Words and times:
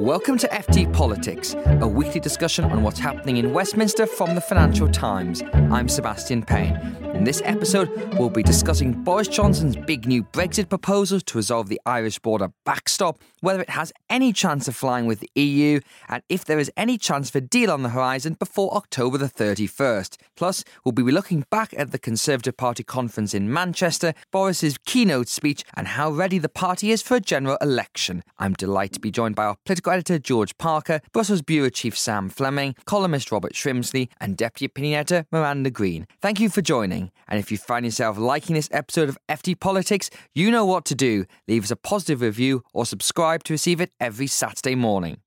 Welcome 0.00 0.38
to 0.38 0.48
FT 0.48 0.92
Politics, 0.92 1.54
a 1.54 1.86
weekly 1.86 2.18
discussion 2.18 2.64
on 2.64 2.82
what's 2.82 2.98
happening 2.98 3.36
in 3.36 3.52
Westminster 3.52 4.06
from 4.06 4.34
the 4.34 4.40
Financial 4.40 4.88
Times. 4.88 5.40
I'm 5.70 5.88
Sebastian 5.88 6.42
Payne. 6.42 6.74
In 7.14 7.22
this 7.22 7.40
episode, 7.44 7.88
we'll 8.18 8.28
be 8.28 8.42
discussing 8.42 9.04
Boris 9.04 9.28
Johnson's 9.28 9.76
big 9.76 10.08
new 10.08 10.24
Brexit 10.24 10.68
proposals 10.68 11.22
to 11.22 11.38
resolve 11.38 11.68
the 11.68 11.80
Irish 11.86 12.18
border 12.18 12.50
backstop, 12.64 13.20
whether 13.40 13.62
it 13.62 13.70
has 13.70 13.92
any 14.10 14.32
chance 14.32 14.66
of 14.66 14.74
flying 14.74 15.06
with 15.06 15.20
the 15.20 15.30
EU, 15.40 15.78
and 16.08 16.24
if 16.28 16.44
there 16.44 16.58
is 16.58 16.72
any 16.76 16.98
chance 16.98 17.28
of 17.28 17.36
a 17.36 17.40
deal 17.40 17.70
on 17.70 17.84
the 17.84 17.90
horizon 17.90 18.34
before 18.34 18.74
October 18.74 19.16
the 19.16 19.26
31st. 19.26 20.16
Plus, 20.36 20.64
we'll 20.84 20.92
be 20.92 21.02
looking 21.02 21.44
back 21.50 21.74
at 21.76 21.92
the 21.92 21.98
Conservative 21.98 22.56
Party 22.56 22.82
conference 22.82 23.34
in 23.34 23.52
Manchester, 23.52 24.14
Boris's 24.30 24.78
keynote 24.84 25.28
speech, 25.28 25.64
and 25.74 25.88
how 25.88 26.10
ready 26.10 26.38
the 26.38 26.48
party 26.48 26.90
is 26.90 27.02
for 27.02 27.16
a 27.16 27.20
general 27.20 27.56
election. 27.60 28.22
I'm 28.38 28.54
delighted 28.54 28.94
to 28.94 29.00
be 29.00 29.10
joined 29.10 29.36
by 29.36 29.44
our 29.44 29.56
political 29.64 29.92
editor 29.92 30.18
George 30.18 30.56
Parker, 30.58 31.00
Brussels 31.12 31.42
Bureau 31.42 31.70
Chief 31.70 31.96
Sam 31.96 32.28
Fleming, 32.28 32.74
columnist 32.84 33.30
Robert 33.30 33.52
Shrimsley, 33.52 34.08
and 34.20 34.36
Deputy 34.36 34.66
Opinion 34.66 35.00
Editor 35.00 35.26
Miranda 35.30 35.70
Green. 35.70 36.06
Thank 36.20 36.40
you 36.40 36.48
for 36.48 36.62
joining. 36.62 37.10
And 37.28 37.38
if 37.38 37.50
you 37.50 37.58
find 37.58 37.84
yourself 37.84 38.18
liking 38.18 38.54
this 38.54 38.68
episode 38.72 39.08
of 39.08 39.18
FT 39.28 39.58
Politics, 39.58 40.10
you 40.34 40.50
know 40.50 40.64
what 40.64 40.84
to 40.86 40.94
do. 40.94 41.24
Leave 41.48 41.64
us 41.64 41.70
a 41.70 41.76
positive 41.76 42.20
review 42.20 42.62
or 42.72 42.86
subscribe 42.86 43.44
to 43.44 43.52
receive 43.52 43.80
it 43.80 43.90
every 44.00 44.26
Saturday 44.26 44.74
morning. 44.74 45.18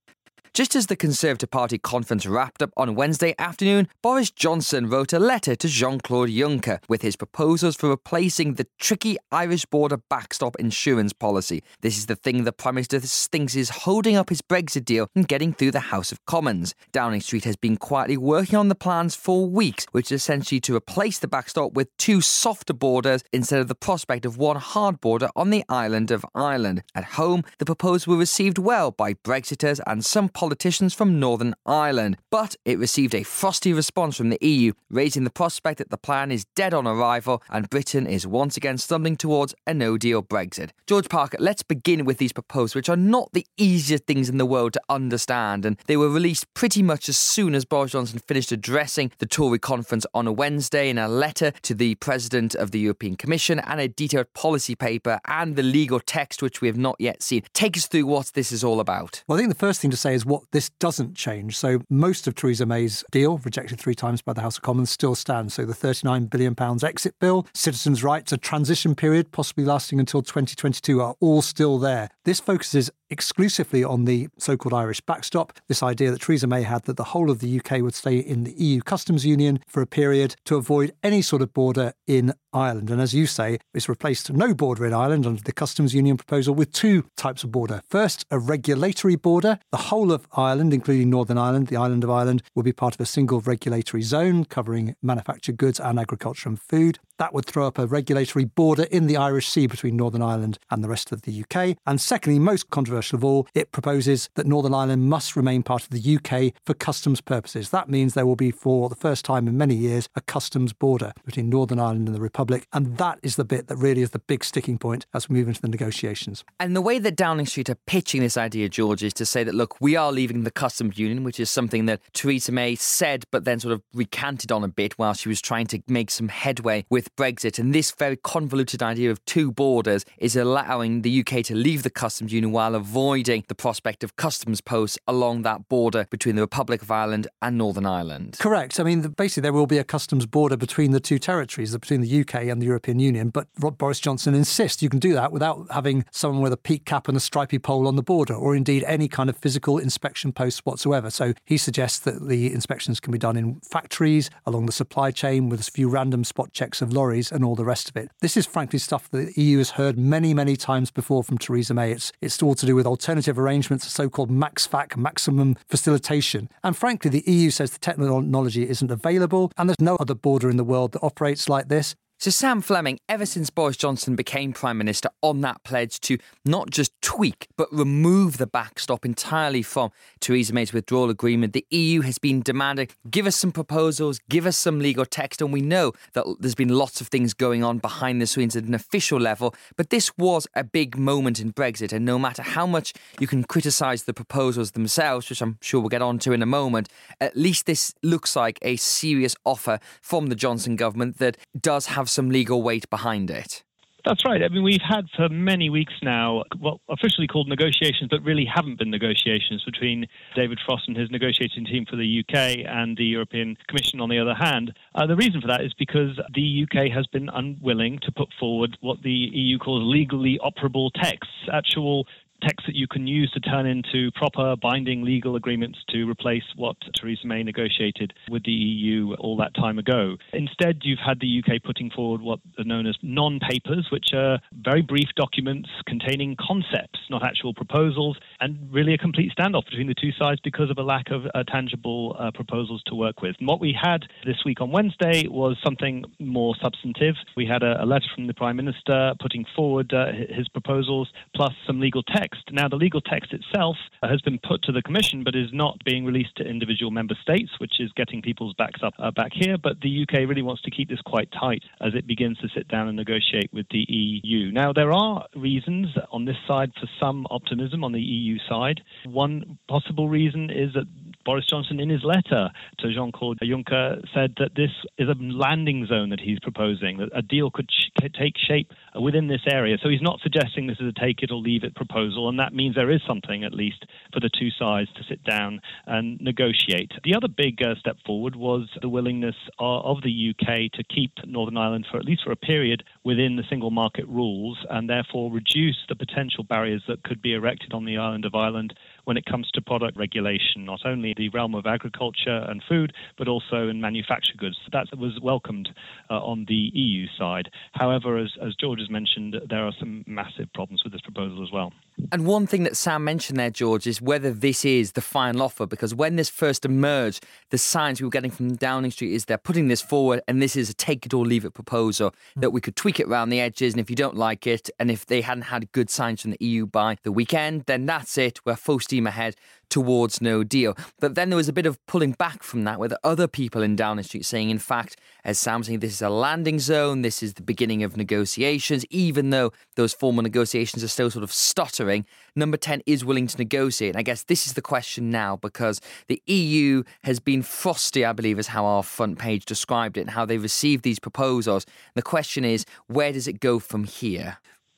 Just 0.58 0.76
as 0.76 0.88
the 0.88 0.96
Conservative 0.96 1.52
Party 1.52 1.78
conference 1.78 2.26
wrapped 2.26 2.64
up 2.64 2.72
on 2.76 2.96
Wednesday 2.96 3.36
afternoon, 3.38 3.88
Boris 4.02 4.32
Johnson 4.32 4.90
wrote 4.90 5.14
a 5.14 5.20
letter 5.20 5.56
to 5.56 5.68
Jean 5.68 6.00
Claude 6.00 6.30
Juncker 6.30 6.80
with 6.90 7.04
his 7.04 7.16
proposals 7.16 7.76
for 7.76 7.90
replacing 7.90 8.56
the 8.56 8.66
tricky 8.80 9.18
Irish 9.32 9.68
border 9.68 9.98
backstop 9.98 10.56
insurance 10.56 11.14
policy. 11.14 11.62
This 11.82 12.00
is 12.00 12.08
the 12.08 12.16
thing 12.16 12.44
the 12.44 12.52
Prime 12.52 12.74
Minister 12.74 13.00
thinks 13.00 13.56
is 13.56 13.70
holding 13.70 14.16
up 14.16 14.30
his 14.30 14.42
Brexit 14.42 14.84
deal 14.84 15.10
and 15.16 15.28
getting 15.28 15.54
through 15.54 15.70
the 15.70 15.92
House 15.94 16.12
of 16.12 16.26
Commons. 16.26 16.74
Downing 16.92 17.22
Street 17.22 17.44
has 17.44 17.56
been 17.56 17.78
quietly 17.78 18.18
working 18.18 18.58
on 18.58 18.68
the 18.68 18.74
plans 18.74 19.14
for 19.14 19.46
weeks, 19.46 19.86
which 19.92 20.12
is 20.12 20.24
essentially 20.24 20.60
to 20.62 20.76
replace 20.76 21.20
the 21.20 21.28
backstop 21.28 21.74
with 21.74 21.96
two 21.98 22.20
softer 22.20 22.74
borders 22.74 23.24
instead 23.32 23.60
of 23.60 23.68
the 23.68 23.76
prospect 23.76 24.26
of 24.26 24.40
one 24.40 24.56
hard 24.56 25.00
border 25.02 25.30
on 25.36 25.52
the 25.52 25.64
island 25.70 26.10
of 26.10 26.26
Ireland. 26.34 26.82
At 26.96 27.04
home, 27.22 27.44
the 27.60 27.66
proposals 27.66 28.08
were 28.08 28.18
received 28.18 28.58
well 28.58 28.90
by 28.90 29.14
Brexiters 29.14 29.80
and 29.86 30.04
some 30.04 30.30
politicians 30.30 30.47
politicians 30.48 30.94
from 30.94 31.20
Northern 31.20 31.54
Ireland, 31.66 32.16
but 32.32 32.56
it 32.64 32.80
received 32.80 33.14
a 33.14 33.24
frosty 33.24 33.74
response 33.74 34.16
from 34.16 34.30
the 34.30 34.38
EU, 34.40 34.72
raising 34.90 35.26
the 35.26 35.30
prospect 35.30 35.78
that 35.80 35.90
the 35.90 35.98
plan 35.98 36.32
is 36.32 36.46
dead 36.56 36.74
on 36.74 36.88
arrival 36.88 37.44
and 37.50 37.70
Britain 37.70 38.08
is 38.08 38.26
once 38.26 38.56
again 38.56 38.78
stumbling 38.78 39.18
towards 39.18 39.54
a 39.66 39.74
no 39.74 39.98
deal 39.98 40.24
Brexit. 40.24 40.70
George 40.88 41.10
Parker, 41.10 41.36
let's 41.42 41.64
begin 41.64 42.06
with 42.06 42.18
these 42.18 42.32
proposals, 42.32 42.76
which 42.76 42.88
are 42.88 42.96
not 42.96 43.34
the 43.34 43.46
easiest 43.58 44.06
things 44.06 44.30
in 44.30 44.38
the 44.38 44.46
world 44.46 44.72
to 44.72 44.82
understand, 44.88 45.66
and 45.66 45.78
they 45.88 45.98
were 45.98 46.08
released 46.08 46.54
pretty 46.54 46.82
much 46.82 47.10
as 47.10 47.18
soon 47.18 47.54
as 47.54 47.66
Boris 47.66 47.92
Johnson 47.92 48.20
finished 48.20 48.54
addressing 48.54 49.12
the 49.18 49.26
Tory 49.26 49.60
conference 49.60 50.06
on 50.14 50.28
a 50.28 50.32
Wednesday 50.32 50.90
in 50.90 50.98
a 50.98 51.10
letter 51.10 51.52
to 51.64 51.74
the 51.74 51.96
President 51.96 52.56
of 52.56 52.72
the 52.72 52.80
European 52.80 53.18
Commission 53.18 53.60
and 53.60 53.82
a 53.82 53.90
detailed 53.90 54.32
policy 54.34 54.76
paper 54.76 55.20
and 55.26 55.58
the 55.58 55.64
legal 55.64 56.00
text, 56.00 56.42
which 56.42 56.62
we 56.62 56.70
have 56.70 56.78
not 56.78 56.96
yet 57.00 57.22
seen. 57.22 57.44
Take 57.54 57.76
us 57.76 57.88
through 57.88 58.06
what 58.06 58.28
this 58.28 58.54
is 58.54 58.64
all 58.64 58.80
about. 58.80 59.26
Well, 59.28 59.38
I 59.38 59.42
think 59.42 59.50
the 59.50 59.60
first 59.60 59.82
thing 59.82 59.92
to 59.92 59.98
say 59.98 60.14
is 60.14 60.26
what 60.26 60.37
this 60.52 60.70
doesn't 60.80 61.16
change. 61.16 61.58
So 61.58 61.82
most 61.90 62.28
of 62.28 62.36
Theresa 62.36 62.66
May's 62.66 63.04
deal, 63.12 63.38
rejected 63.40 63.80
three 63.80 63.96
times 63.96 64.22
by 64.22 64.34
the 64.34 64.42
House 64.42 64.58
of 64.58 64.64
Commons, 64.64 64.90
still 64.90 65.16
stands. 65.16 65.54
So 65.54 65.66
the 65.66 65.74
£39 65.74 66.30
billion 66.30 66.56
exit 66.84 67.16
bill, 67.20 67.48
citizens' 67.54 68.04
rights, 68.04 68.32
a 68.32 68.38
transition 68.38 68.96
period 68.96 69.32
possibly 69.32 69.66
lasting 69.66 70.00
until 70.00 70.22
2022 70.22 71.02
are 71.02 71.16
all 71.20 71.42
still 71.42 71.78
there. 71.78 72.10
This 72.26 72.40
focuses 72.40 72.90
exclusively 73.10 73.84
on 73.84 74.06
the 74.06 74.28
so 74.38 74.58
called 74.58 74.74
Irish 74.74 75.02
backstop, 75.02 75.54
this 75.68 75.84
idea 75.84 76.12
that 76.12 76.22
Theresa 76.22 76.48
May 76.48 76.64
had 76.64 76.84
that 76.84 76.98
the 76.98 77.04
whole 77.06 77.30
of 77.30 77.40
the 77.40 77.60
UK 77.60 77.82
would 77.82 77.96
stay 77.96 78.18
in 78.18 78.44
the 78.44 78.54
EU 78.54 78.82
customs 78.82 79.26
union 79.26 79.60
for 79.68 79.82
a 79.82 79.88
period 79.88 80.36
to 80.46 80.56
avoid 80.56 80.94
any 81.04 81.22
sort 81.22 81.42
of 81.42 81.54
border 81.54 81.94
in 82.06 82.34
Ireland. 82.54 82.90
And 82.90 83.02
as 83.02 83.14
you 83.14 83.28
say, 83.28 83.60
it's 83.74 83.90
replaced 83.90 84.32
no 84.34 84.54
border 84.54 84.86
in 84.86 84.94
Ireland 84.94 85.26
under 85.26 85.42
the 85.42 85.52
customs 85.52 85.94
union 85.94 86.18
proposal 86.18 86.56
with 86.56 86.72
two 86.72 87.06
types 87.16 87.44
of 87.44 87.52
border. 87.52 87.82
First, 87.88 88.26
a 88.32 88.40
regulatory 88.40 89.16
border. 89.16 89.60
The 89.72 89.78
whole 89.78 90.12
of 90.12 90.28
Ireland, 90.34 90.74
including 90.74 91.10
Northern 91.10 91.38
Ireland, 91.38 91.68
the 91.68 91.78
island 91.78 92.04
of 92.04 92.10
Ireland, 92.10 92.44
will 92.56 92.64
be 92.64 92.74
part 92.74 92.96
of 92.96 93.02
a 93.02 93.06
single 93.06 93.42
regulatory 93.42 94.02
zone 94.02 94.46
covering 94.46 94.96
manufactured 95.02 95.58
goods 95.58 95.80
and 95.80 96.00
agriculture 96.00 96.50
and 96.50 96.60
food. 96.60 97.00
That 97.20 97.34
would 97.34 97.46
throw 97.46 97.68
up 97.68 97.80
a 97.80 97.88
regulatory 97.88 98.46
border 98.46 98.84
in 98.84 99.08
the 99.08 99.18
Irish 99.18 99.48
Sea 99.48 99.68
between 99.68 99.98
Northern 99.98 100.22
Ireland 100.22 100.60
and 100.70 100.84
the 100.84 100.90
rest 100.90 101.12
of 101.12 101.24
the 101.24 101.44
UK. 101.44 101.78
And 101.86 102.00
secondly, 102.00 102.40
most 102.40 102.70
controversial 102.70 103.18
of 103.18 103.24
all, 103.24 103.48
it 103.56 103.72
proposes 103.72 104.30
that 104.36 104.46
Northern 104.46 104.74
Ireland 104.74 105.10
must 105.10 105.36
remain 105.36 105.64
part 105.64 105.84
of 105.84 105.90
the 105.90 106.16
UK 106.18 106.54
for 106.66 106.74
customs 106.74 107.22
purposes. 107.22 107.72
That 107.72 107.90
means 107.90 108.14
there 108.14 108.26
will 108.26 108.36
be, 108.36 108.52
for 108.52 108.90
the 108.90 108.96
first 108.96 109.26
time 109.26 109.48
in 109.48 109.58
many 109.58 109.76
years, 109.76 110.10
a 110.16 110.22
customs 110.22 110.74
border 110.74 111.14
between 111.26 111.50
Northern 111.50 111.80
Ireland 111.80 112.08
and 112.08 112.16
the 112.16 112.22
Republic. 112.22 112.68
And 112.72 112.98
that 112.98 113.20
is 113.24 113.36
the 113.36 113.46
bit 113.46 113.68
that 113.68 113.78
really 113.78 114.02
is 114.02 114.12
the 114.12 114.20
big 114.20 114.44
sticking 114.44 114.78
point 114.78 115.06
as 115.14 115.28
we 115.28 115.38
move 115.38 115.48
into 115.48 115.62
the 115.62 115.68
negotiations. 115.68 116.44
And 116.60 116.76
the 116.76 116.82
way 116.82 117.00
that 117.00 117.16
Downing 117.16 117.48
Street 117.48 117.70
are 117.70 117.78
pitching 117.88 118.22
this 118.22 118.38
idea, 118.38 118.70
George, 118.70 119.04
is 119.04 119.14
to 119.16 119.26
say 119.26 119.44
that, 119.44 119.56
look, 119.56 119.80
we 119.82 119.96
are 119.96 120.12
leaving 120.12 120.44
the 120.44 120.52
customs 120.52 120.98
union, 120.98 121.24
which 121.24 121.40
is 121.40 121.50
something 121.50 121.86
that 121.88 122.02
Theresa 122.14 122.52
May 122.52 122.76
said, 122.76 123.24
but 123.32 123.46
then 123.46 123.60
sort 123.60 123.74
of 123.74 123.82
recanted 123.94 124.52
on 124.52 124.64
a 124.64 124.68
bit 124.68 124.98
while 125.00 125.14
she 125.14 125.30
was 125.30 125.42
trying 125.42 125.68
to 125.68 125.82
make 125.88 126.12
some 126.12 126.28
headway 126.28 126.86
with 126.90 127.07
with 127.08 127.16
Brexit, 127.16 127.60
and 127.60 127.74
this 127.74 127.92
very 127.92 128.18
convoluted 128.18 128.84
idea 128.84 129.12
of 129.12 129.24
two 129.26 129.52
borders 129.52 130.04
is 130.18 130.36
allowing 130.36 131.02
the 131.02 131.20
UK 131.20 131.44
to 131.44 131.56
leave 131.56 131.84
the 131.84 131.90
customs 131.90 132.34
union 132.34 132.52
while 132.52 132.76
avoiding 132.76 133.44
the 133.48 133.56
prospect 133.56 134.04
of 134.04 134.16
customs 134.16 134.62
posts 134.62 134.98
along 135.08 135.44
that 135.44 135.70
border 135.70 136.06
between 136.10 136.36
the 136.36 136.42
Republic 136.42 136.82
of 136.82 136.92
Ireland 136.92 137.28
and 137.42 137.58
Northern 137.58 137.86
Ireland. 137.86 138.38
Correct. 138.40 138.80
I 138.80 138.84
mean, 138.84 139.02
basically, 139.02 139.42
there 139.42 139.54
will 139.54 139.68
be 139.68 139.78
a 139.78 139.84
customs 139.84 140.26
border 140.26 140.58
between 140.58 140.92
the 140.92 141.00
two 141.00 141.20
territories, 141.20 141.76
between 141.76 142.02
the 142.02 142.22
UK 142.22 142.36
and 142.46 142.62
the 142.62 142.66
European 142.66 143.00
Union. 143.00 143.30
But 143.30 143.48
Boris 143.56 144.00
Johnson 144.00 144.34
insists 144.34 144.82
you 144.82 144.90
can 144.90 145.00
do 145.00 145.14
that 145.14 145.32
without 145.32 145.68
having 145.72 146.06
someone 146.12 146.42
with 146.42 146.54
a 146.54 146.58
peak 146.58 146.86
cap 146.86 147.08
and 147.08 147.16
a 147.16 147.22
stripy 147.22 147.60
pole 147.60 147.88
on 147.88 147.96
the 147.96 148.04
border, 148.04 148.34
or 148.34 148.56
indeed 148.56 148.84
any 148.86 149.08
kind 149.08 149.30
of 149.30 149.38
physical 149.38 149.78
inspection 149.78 150.34
posts 150.34 150.66
whatsoever. 150.66 151.10
So 151.10 151.34
he 151.46 151.58
suggests 151.58 152.00
that 152.00 152.28
the 152.28 152.54
inspections 152.54 153.00
can 153.00 153.12
be 153.12 153.18
done 153.18 153.38
in 153.38 153.62
factories, 153.62 154.30
along 154.46 154.66
the 154.66 154.72
supply 154.72 155.12
chain, 155.12 155.48
with 155.48 155.62
a 155.62 155.72
few 155.72 155.88
random 155.88 156.24
spot 156.24 156.52
checks 156.52 156.82
of 156.82 156.92
lorries 156.98 157.32
and 157.32 157.46
all 157.46 157.56
the 157.56 157.64
rest 157.64 157.90
of 157.90 157.96
it. 157.96 158.10
This 158.22 158.36
is 158.36 158.46
frankly 158.46 158.80
stuff 158.80 159.10
that 159.12 159.36
the 159.36 159.42
EU 159.42 159.60
has 159.60 159.72
heard 159.72 159.98
many, 159.98 160.34
many 160.34 160.56
times 160.56 160.90
before 160.92 161.24
from 161.24 161.38
Theresa 161.38 161.74
May. 161.74 161.92
It's, 161.92 162.12
it's 162.22 162.42
all 162.42 162.56
to 162.56 162.66
do 162.66 162.76
with 162.76 162.88
alternative 162.88 163.38
arrangements, 163.38 163.92
so 163.92 164.10
called 164.10 164.32
MAXFAC, 164.32 164.98
maximum 164.98 165.56
facilitation. 165.68 166.50
And 166.64 166.76
frankly, 166.76 167.10
the 167.12 167.24
EU 167.32 167.52
says 167.52 167.72
the 167.72 167.80
technology 167.80 168.68
isn't 168.68 168.92
available 168.92 169.52
and 169.58 169.70
there's 169.70 169.80
no 169.80 169.96
other 169.98 170.16
border 170.16 170.50
in 170.50 170.58
the 170.58 170.64
world 170.64 170.94
that 170.94 171.04
operates 171.04 171.48
like 171.48 171.68
this. 171.68 171.96
So, 172.20 172.32
Sam 172.32 172.62
Fleming, 172.62 173.00
ever 173.08 173.28
since 173.28 173.52
Boris 173.52 173.78
Johnson 173.78 174.16
became 174.16 174.52
Prime 174.52 174.80
Minister 174.80 175.10
on 175.22 175.42
that 175.42 175.64
pledge 175.64 176.00
to 176.00 176.18
not 176.44 176.72
just 176.72 176.92
tweak, 177.04 177.48
but 177.56 177.72
remove 177.72 178.40
the 178.40 178.48
backstop 178.48 179.06
entirely 179.06 179.62
from 179.62 179.92
Theresa 180.20 180.52
May's 180.52 180.74
withdrawal 180.74 181.12
agreement, 181.12 181.54
the 181.54 181.64
EU 181.70 182.02
has 182.02 182.18
been 182.18 182.42
demanding 182.42 182.88
give 183.12 183.28
us 183.28 183.36
some 183.36 183.52
proposals, 183.52 184.20
give 184.30 184.48
us 184.48 184.58
some 184.58 184.80
legal 184.80 185.06
text. 185.06 185.44
And 185.44 185.54
we 185.54 185.62
know 185.62 185.94
that 186.14 186.26
there's 186.40 186.56
been 186.56 186.70
lots 186.70 187.02
of 187.02 187.08
things 187.10 187.36
going 187.36 187.64
on 187.64 187.78
behind 187.78 188.20
the 188.20 188.26
scenes 188.26 188.56
at 188.56 188.64
an 188.64 188.74
official 188.74 189.20
level. 189.20 189.54
But 189.76 189.92
this 189.92 190.12
was 190.18 190.48
a 190.56 190.64
big 190.64 190.98
moment 190.98 191.40
in 191.40 191.54
Brexit. 191.54 191.94
And 191.94 192.04
no 192.04 192.18
matter 192.18 192.42
how 192.42 192.66
much 192.66 192.96
you 193.20 193.28
can 193.28 193.44
criticise 193.44 194.06
the 194.06 194.14
proposals 194.16 194.72
themselves, 194.72 195.30
which 195.30 195.44
I'm 195.44 195.60
sure 195.62 195.82
we'll 195.82 195.90
get 195.90 196.02
on 196.02 196.18
to 196.20 196.32
in 196.32 196.42
a 196.42 196.48
moment, 196.48 196.90
at 197.22 197.38
least 197.38 197.68
this 197.68 197.94
looks 198.02 198.36
like 198.36 198.58
a 198.64 198.76
serious 198.78 199.36
offer 199.46 199.80
from 200.02 200.28
the 200.28 200.36
Johnson 200.36 200.76
government 200.76 201.20
that 201.20 201.38
does 201.62 201.86
have 201.86 202.07
have 202.08 202.12
some 202.12 202.30
legal 202.30 202.64
weight 202.64 202.90
behind 202.90 203.30
it? 203.30 203.64
That's 204.06 204.24
right. 204.24 204.42
I 204.42 204.48
mean, 204.48 204.64
we've 204.64 204.88
had 204.88 205.04
for 205.18 205.28
many 205.28 205.70
weeks 205.70 205.92
now, 206.02 206.44
well, 206.62 206.80
officially 206.88 207.28
called 207.28 207.50
negotiations, 207.50 208.08
but 208.10 208.24
really 208.24 208.46
haven't 208.46 208.80
been 208.80 208.90
negotiations 208.90 209.62
between 209.66 210.06
David 210.34 210.60
Frost 210.66 210.88
and 210.88 210.96
his 210.96 211.12
negotiating 211.12 211.66
team 211.66 211.86
for 211.90 211.98
the 211.98 212.24
UK 212.24 212.64
and 212.66 212.96
the 212.96 213.04
European 213.04 213.58
Commission 213.68 214.00
on 214.00 214.08
the 214.08 214.18
other 214.18 214.34
hand. 214.34 214.72
Uh, 214.96 215.06
the 215.06 215.18
reason 215.18 215.42
for 215.42 215.48
that 215.48 215.62
is 215.62 215.74
because 215.74 216.18
the 216.34 216.64
UK 216.64 216.90
has 216.90 217.06
been 217.08 217.28
unwilling 217.28 218.00
to 218.04 218.12
put 218.14 218.30
forward 218.40 218.78
what 218.80 219.02
the 219.04 219.12
EU 219.12 219.58
calls 219.58 219.84
legally 219.84 220.40
operable 220.42 220.90
texts, 221.04 221.34
actual 221.52 222.08
text 222.42 222.66
that 222.68 222.76
you 222.76 222.88
can 222.88 223.08
use 223.08 223.32
to 223.32 223.40
turn 223.40 223.66
into 223.66 224.12
proper 224.12 224.56
binding 224.56 225.04
legal 225.04 225.36
agreements 225.36 225.80
to 225.90 226.10
replace 226.10 226.44
what 226.56 226.76
Theresa 226.96 227.26
May 227.26 227.44
negotiated 227.44 228.14
with 228.30 228.44
the 228.44 228.52
EU 228.52 229.14
all 229.16 229.38
that 229.38 229.54
time 229.56 229.80
ago. 229.80 230.18
Instead, 230.34 230.80
you've 230.84 231.00
had 231.06 231.20
the 231.20 231.42
UK 231.42 231.64
putting 231.64 231.90
forward 231.90 232.22
what 232.22 232.40
are 232.58 232.64
known 232.64 232.86
as 232.86 232.96
non 233.02 233.40
papers, 233.40 233.88
which 233.92 234.14
are 234.14 234.40
very 234.52 234.82
brief 234.82 235.08
documents 235.16 235.70
containing 235.88 236.36
concepts, 236.40 237.00
not 237.10 237.24
actual 237.24 237.54
proposals, 237.54 238.18
and 238.40 238.58
really 238.72 238.94
a 238.94 238.98
complete 238.98 239.32
standoff 239.38 239.66
between 239.66 239.88
the 239.88 239.96
two 239.96 240.12
sides 240.20 240.40
because 240.44 240.70
of 240.70 240.78
a 240.78 240.84
lack 240.84 241.10
of 241.12 241.24
uh, 241.34 241.44
tangible 241.44 242.16
uh, 242.20 242.32
proposals 242.32 242.82
to 242.88 242.96
work 242.96 243.22
with. 243.22 243.36
And 243.40 243.48
what 243.48 243.60
we 243.60 243.76
had 243.80 244.06
this 244.26 244.38
week 244.46 244.62
on 244.62 244.72
Wednesday 244.72 245.28
was 245.28 245.58
something 245.64 246.06
more 246.20 246.56
substantive. 246.62 247.16
We 247.36 247.46
had 247.46 247.64
a, 247.64 247.84
a 247.84 247.86
letter 247.86 248.06
from 248.14 248.28
the 248.28 248.34
Prime 248.34 248.56
Minister 248.56 249.14
putting 249.20 249.46
forward 249.56 249.94
uh, 249.94 250.12
his 250.30 250.48
proposals, 250.50 251.10
plus 251.36 251.54
some 251.66 251.80
legal 251.80 252.04
text 252.04 252.27
text. 252.28 252.50
Now, 252.52 252.68
the 252.68 252.76
legal 252.76 253.02
text 253.02 253.34
itself 253.34 253.76
has 254.04 254.22
been 254.22 254.40
put 254.40 254.62
to 254.64 254.72
the 254.72 254.82
Commission, 254.82 255.24
but 255.24 255.36
is 255.36 255.50
not 255.54 255.84
being 255.86 256.06
released 256.06 256.36
to 256.38 256.44
individual 256.44 256.92
member 256.92 257.16
states, 257.22 257.52
which 257.60 257.74
is 257.80 257.92
getting 257.96 258.22
people's 258.22 258.54
backs 258.58 258.82
up 258.84 258.94
uh, 259.00 259.12
back 259.12 259.32
here. 259.34 259.58
But 259.58 259.82
the 259.82 260.04
UK 260.04 260.28
really 260.28 260.42
wants 260.42 260.62
to 260.64 260.72
keep 260.72 260.90
this 260.90 261.02
quite 261.06 261.30
tight 261.32 261.64
as 261.82 261.94
it 261.96 262.08
begins 262.08 262.38
to 262.40 262.48
sit 262.56 262.68
down 262.68 262.88
and 262.88 262.96
negotiate 262.96 263.52
with 263.54 263.68
the 263.72 263.86
EU. 263.88 264.52
Now, 264.52 264.74
there 264.74 264.92
are 264.92 265.26
reasons 265.36 265.88
on 266.12 266.26
this 266.26 266.38
side 266.48 266.72
for 266.80 266.88
some 267.00 267.26
optimism 267.30 267.84
on 267.84 267.92
the 267.92 268.02
EU 268.02 268.38
side. 268.50 268.82
One 269.06 269.58
possible 269.68 270.10
reason 270.10 270.50
is 270.50 270.74
that 270.74 270.88
Boris 271.28 271.46
Johnson, 271.46 271.82
in 271.82 271.90
his 271.90 272.06
letter 272.06 272.50
to 272.80 272.94
Jean 272.94 273.12
Claude 273.12 273.40
Juncker, 273.40 274.02
said 274.14 274.36
that 274.38 274.56
this 274.56 274.72
is 274.98 275.10
a 275.10 275.16
landing 275.22 275.86
zone 275.86 276.10
that 276.12 276.22
he's 276.22 276.40
proposing, 276.40 277.00
that 277.00 277.10
a 277.14 277.22
deal 277.22 277.52
could 277.52 277.70
sh- 277.70 278.08
take 278.18 278.36
shape 278.38 278.72
within 278.98 279.28
this 279.28 279.42
area. 279.46 279.78
So 279.84 279.90
he's 279.90 280.02
not 280.02 280.22
suggesting 280.22 280.68
this 280.68 280.80
is 280.80 280.88
a 280.88 280.98
take 280.98 281.24
it 281.24 281.30
or 281.30 281.36
leave 281.36 281.66
it 281.66 281.76
proposal, 281.76 282.30
and 282.30 282.40
that 282.40 282.54
means 282.54 282.76
there 282.76 282.90
is 282.90 283.02
something, 283.06 283.44
at 283.44 283.54
least, 283.54 283.86
for 284.14 284.22
the 284.22 284.30
two 284.40 284.52
sides 284.52 284.90
to 284.94 285.04
sit 285.04 285.22
down 285.26 285.60
and 285.86 286.18
negotiate. 286.22 286.94
The 287.04 287.14
other 287.14 287.28
big 287.28 287.62
uh, 287.62 287.76
step 287.78 287.98
forward 288.06 288.38
was 288.38 288.70
the 288.82 288.88
willingness 288.88 289.36
of 289.60 290.02
the 290.04 290.32
UK 290.32 290.72
to 290.76 290.84
keep 290.86 291.12
Northern 291.26 291.58
Ireland 291.58 291.88
for 291.92 291.98
at 291.98 292.06
least 292.06 292.24
for 292.24 292.32
a 292.32 292.38
period 292.38 292.86
within 293.04 293.36
the 293.36 293.44
single 293.50 293.72
market 293.72 294.08
rules 294.08 294.66
and 294.70 294.90
therefore 294.90 295.30
reduce 295.30 295.78
the 295.90 295.96
potential 295.96 296.46
barriers 296.46 296.84
that 296.88 297.04
could 297.04 297.22
be 297.22 297.34
erected 297.34 297.74
on 297.74 297.84
the 297.84 297.98
island 297.98 298.24
of 298.24 298.34
Ireland 298.34 298.74
when 299.08 299.16
it 299.16 299.24
comes 299.24 299.50
to 299.54 299.62
product 299.62 299.98
regulation, 299.98 300.66
not 300.66 300.82
only 300.86 301.14
the 301.16 301.30
realm 301.30 301.56
of 301.56 301.66
agriculture 301.66 302.46
and 302.50 302.62
food, 302.68 302.92
but 303.18 303.30
also 303.30 303.70
in 303.70 303.80
manufactured 303.80 304.38
goods. 304.38 304.58
That 304.74 304.88
was 304.98 305.18
welcomed 305.22 305.70
uh, 306.10 306.16
on 306.16 306.44
the 306.50 306.72
EU 306.74 307.08
side. 307.18 307.50
However, 307.72 308.18
as, 308.18 308.34
as 308.46 308.54
George 308.56 308.80
has 308.80 308.90
mentioned, 308.90 309.38
there 309.50 309.66
are 309.66 309.72
some 309.80 310.04
massive 310.06 310.52
problems 310.54 310.84
with 310.84 310.92
this 310.92 311.02
proposal 311.02 311.42
as 311.42 311.54
well. 311.54 311.72
And 312.12 312.26
one 312.26 312.46
thing 312.46 312.64
that 312.64 312.78
Sam 312.78 313.04
mentioned 313.04 313.40
there, 313.40 313.50
George, 313.50 313.88
is 313.88 314.02
whether 314.02 314.32
this 314.32 314.64
is 314.64 314.92
the 314.92 315.02
final 315.02 315.42
offer, 315.42 315.66
because 315.66 315.96
when 315.96 316.16
this 316.16 316.30
first 316.30 316.64
emerged, 316.64 317.26
the 317.50 317.58
signs 317.58 318.00
we 318.00 318.06
were 318.06 318.12
getting 318.12 318.32
from 318.32 318.56
Downing 318.56 318.92
Street 318.92 319.14
is 319.14 319.26
they're 319.26 319.38
putting 319.38 319.68
this 319.68 319.82
forward 319.82 320.22
and 320.28 320.42
this 320.42 320.56
is 320.56 320.70
a 320.70 320.74
take 320.74 321.06
it 321.06 321.14
or 321.14 321.26
leave 321.26 321.44
it 321.44 321.54
proposal 321.54 322.14
hmm. 322.34 322.42
that 322.42 322.52
we 322.52 322.62
could 322.62 322.76
tweak 322.76 323.00
it 323.00 323.08
around 323.08 323.30
the 323.30 323.42
edges. 323.42 323.74
And 323.74 323.82
if 323.82 323.90
you 323.90 323.96
don't 323.96 324.16
like 324.16 324.46
it, 324.46 324.70
and 324.80 324.92
if 324.92 325.06
they 325.06 325.22
hadn't 325.22 325.44
had 325.44 325.72
good 325.72 325.90
signs 325.90 326.22
from 326.22 326.32
the 326.32 326.38
EU 326.40 326.66
by 326.66 326.98
the 327.04 327.12
weekend, 327.12 327.64
then 327.66 327.86
that's 327.86 328.18
it. 328.18 328.40
We're 328.46 328.56
full 328.56 328.80
steam 328.80 329.08
ahead 329.08 329.36
towards 329.70 330.22
no 330.22 330.44
deal. 330.44 330.76
But 331.00 331.16
then 331.16 331.30
there 331.30 331.38
was 331.38 331.50
a 331.50 331.54
bit 331.54 331.66
of 331.66 331.84
pulling 331.86 332.12
back 332.12 332.44
from 332.44 332.64
that 332.64 332.80
with 332.80 332.94
other 333.04 333.28
people 333.28 333.62
in 333.62 333.76
Downing 333.76 334.04
Street 334.04 334.26
saying, 334.26 334.50
in 334.50 334.60
fact, 334.60 334.98
as 335.24 335.38
Sam 335.38 335.64
saying, 335.64 335.80
this 335.80 335.94
is 335.94 336.02
a 336.02 336.10
landing 336.10 336.60
zone, 336.60 337.02
this 337.02 337.22
is 337.22 337.34
the 337.34 337.42
beginning 337.42 337.84
of 337.84 337.98
negotiations, 337.98 338.86
even 338.90 339.30
though 339.30 339.52
those 339.76 339.94
formal 339.94 340.24
negotiations 340.24 340.84
are 340.84 340.88
still 340.88 341.10
sort 341.10 341.24
of 341.24 341.34
stuttering. 341.34 342.06
Number 342.36 342.58
10 342.58 342.82
is 342.86 343.04
willing 343.04 343.28
to 343.28 343.38
negotiate. 343.38 343.90
And 343.90 344.00
I 344.00 344.04
guess 344.04 344.24
this 344.24 344.48
is 344.48 344.54
the 344.54 344.62
question 344.62 345.10
now 345.10 345.38
because 345.38 345.82
the 346.08 346.22
EU 346.28 346.84
has 347.04 347.20
been 347.20 347.42
frosty, 347.42 348.06
I 348.06 348.14
believe, 348.14 348.40
is 348.40 348.48
how 348.48 348.66
our 348.66 348.84
front 348.84 349.20
page 349.20 349.46
described 349.46 349.98
it, 349.98 350.02
and 350.02 350.12
how 350.12 350.26
they 350.26 350.38
received 350.38 350.84
these 350.84 351.00
proposals. 351.00 351.66
And 351.66 351.96
the 351.96 352.02
question 352.02 352.46
is, 352.46 352.66
where 352.88 353.12
does 353.12 353.28
it 353.28 353.40
go 353.40 353.60
from 353.60 353.84
here? 353.84 354.38